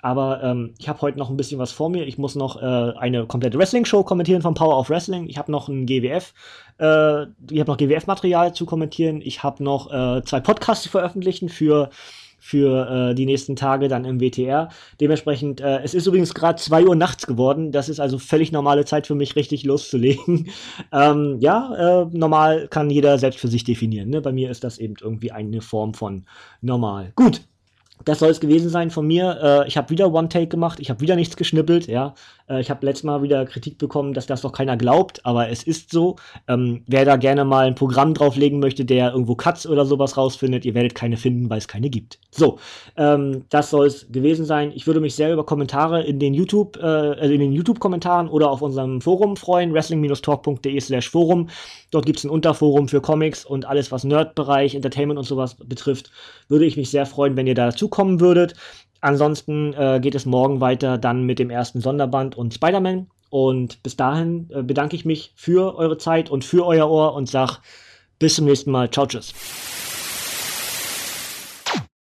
Aber 0.00 0.42
ähm, 0.42 0.74
ich 0.78 0.88
habe 0.88 1.00
heute 1.00 1.18
noch 1.18 1.28
ein 1.30 1.36
bisschen 1.36 1.58
was 1.58 1.72
vor 1.72 1.90
mir. 1.90 2.06
Ich 2.06 2.18
muss 2.18 2.34
noch 2.34 2.60
äh, 2.62 2.92
eine 2.98 3.26
komplette 3.26 3.58
Wrestling-Show 3.58 4.04
kommentieren 4.04 4.42
von 4.42 4.54
Power 4.54 4.78
of 4.78 4.90
Wrestling. 4.90 5.28
Ich 5.28 5.38
habe 5.38 5.50
noch 5.50 5.68
ein 5.68 5.86
GWF, 5.86 6.32
äh, 6.78 7.22
ich 7.50 7.60
habe 7.60 7.70
noch 7.70 7.76
GWF-Material 7.76 8.54
zu 8.54 8.64
kommentieren. 8.66 9.20
Ich 9.22 9.42
habe 9.42 9.62
noch 9.64 9.92
äh, 9.92 10.22
zwei 10.24 10.40
Podcasts 10.40 10.84
zu 10.84 10.90
veröffentlichen 10.90 11.48
für 11.48 11.90
für 12.40 13.10
äh, 13.10 13.14
die 13.14 13.26
nächsten 13.26 13.56
Tage 13.56 13.88
dann 13.88 14.04
im 14.04 14.20
WTR. 14.20 14.68
Dementsprechend, 15.00 15.60
äh, 15.60 15.80
es 15.82 15.92
ist 15.92 16.06
übrigens 16.06 16.34
gerade 16.34 16.60
2 16.60 16.86
Uhr 16.86 16.96
nachts 16.96 17.26
geworden. 17.26 17.72
Das 17.72 17.88
ist 17.88 18.00
also 18.00 18.18
völlig 18.18 18.52
normale 18.52 18.84
Zeit 18.84 19.06
für 19.06 19.14
mich, 19.14 19.36
richtig 19.36 19.64
loszulegen. 19.64 20.48
ähm, 20.92 21.36
ja, 21.40 22.02
äh, 22.02 22.06
normal 22.16 22.68
kann 22.68 22.90
jeder 22.90 23.18
selbst 23.18 23.40
für 23.40 23.48
sich 23.48 23.64
definieren. 23.64 24.10
Ne? 24.10 24.20
Bei 24.20 24.32
mir 24.32 24.50
ist 24.50 24.64
das 24.64 24.78
eben 24.78 24.94
irgendwie 25.00 25.32
eine 25.32 25.60
Form 25.60 25.94
von 25.94 26.24
normal. 26.60 27.12
Gut, 27.16 27.42
das 28.04 28.20
soll 28.20 28.30
es 28.30 28.40
gewesen 28.40 28.70
sein 28.70 28.90
von 28.90 29.06
mir. 29.06 29.38
Äh, 29.42 29.68
ich 29.68 29.76
habe 29.76 29.90
wieder 29.90 30.12
One-Take 30.12 30.48
gemacht, 30.48 30.80
ich 30.80 30.90
habe 30.90 31.00
wieder 31.00 31.16
nichts 31.16 31.36
geschnippelt, 31.36 31.86
ja. 31.86 32.14
Äh, 32.48 32.60
ich 32.60 32.70
habe 32.70 32.84
letztes 32.84 33.04
Mal 33.04 33.22
wieder 33.22 33.44
Kritik 33.46 33.78
bekommen, 33.78 34.14
dass 34.14 34.26
das 34.26 34.42
doch 34.42 34.52
keiner 34.52 34.76
glaubt, 34.76 35.24
aber 35.24 35.48
es 35.48 35.62
ist 35.62 35.90
so. 35.90 36.16
Ähm, 36.46 36.82
wer 36.86 37.04
da 37.04 37.16
gerne 37.16 37.44
mal 37.44 37.66
ein 37.66 37.74
Programm 37.74 38.14
drauflegen 38.14 38.60
möchte, 38.60 38.84
der 38.84 39.12
irgendwo 39.12 39.34
Cuts 39.34 39.66
oder 39.66 39.86
sowas 39.86 40.16
rausfindet, 40.16 40.64
ihr 40.64 40.74
werdet 40.74 40.94
keine 40.94 41.16
finden, 41.16 41.50
weil 41.50 41.58
es 41.58 41.68
keine 41.68 41.90
gibt. 41.90 42.18
So, 42.30 42.58
ähm, 42.96 43.44
das 43.50 43.70
soll 43.70 43.86
es 43.86 44.10
gewesen 44.10 44.44
sein. 44.44 44.72
Ich 44.74 44.86
würde 44.86 45.00
mich 45.00 45.14
sehr 45.14 45.32
über 45.32 45.44
Kommentare 45.44 46.02
in 46.02 46.18
den 46.18 46.34
YouTube, 46.34 46.76
äh, 46.76 46.82
also 46.82 47.32
in 47.32 47.40
den 47.40 47.52
YouTube-Kommentaren 47.52 48.28
oder 48.28 48.50
auf 48.50 48.62
unserem 48.62 49.00
Forum 49.00 49.36
freuen, 49.36 49.72
wrestling-talk.de 49.72 50.80
slash 50.80 51.10
Forum. 51.10 51.48
Dort 51.90 52.06
gibt 52.06 52.18
es 52.18 52.24
ein 52.24 52.30
Unterforum 52.30 52.88
für 52.88 53.00
Comics 53.00 53.44
und 53.44 53.64
alles, 53.64 53.90
was 53.92 54.04
Nerd-Bereich, 54.04 54.74
Entertainment 54.74 55.18
und 55.18 55.24
sowas 55.24 55.54
betrifft. 55.54 56.10
Würde 56.48 56.66
ich 56.66 56.76
mich 56.76 56.90
sehr 56.90 57.06
freuen, 57.06 57.36
wenn 57.36 57.46
ihr 57.46 57.54
da 57.54 57.72
dazukommen 57.88 58.20
würdet. 58.20 58.54
Ansonsten 59.00 59.74
äh, 59.74 60.00
geht 60.00 60.14
es 60.14 60.26
morgen 60.26 60.60
weiter 60.60 60.98
dann 60.98 61.24
mit 61.24 61.38
dem 61.38 61.50
ersten 61.50 61.80
Sonderband 61.80 62.36
und 62.36 62.54
Spider-Man. 62.54 63.08
Und 63.30 63.82
bis 63.82 63.96
dahin 63.96 64.48
äh, 64.52 64.62
bedanke 64.62 64.96
ich 64.96 65.04
mich 65.04 65.32
für 65.36 65.76
eure 65.76 65.98
Zeit 65.98 66.30
und 66.30 66.44
für 66.44 66.66
euer 66.66 66.88
Ohr 66.90 67.14
und 67.14 67.28
sag 67.28 67.60
bis 68.18 68.36
zum 68.36 68.46
nächsten 68.46 68.70
Mal. 68.70 68.90
Ciao, 68.90 69.06
tschüss. 69.06 69.77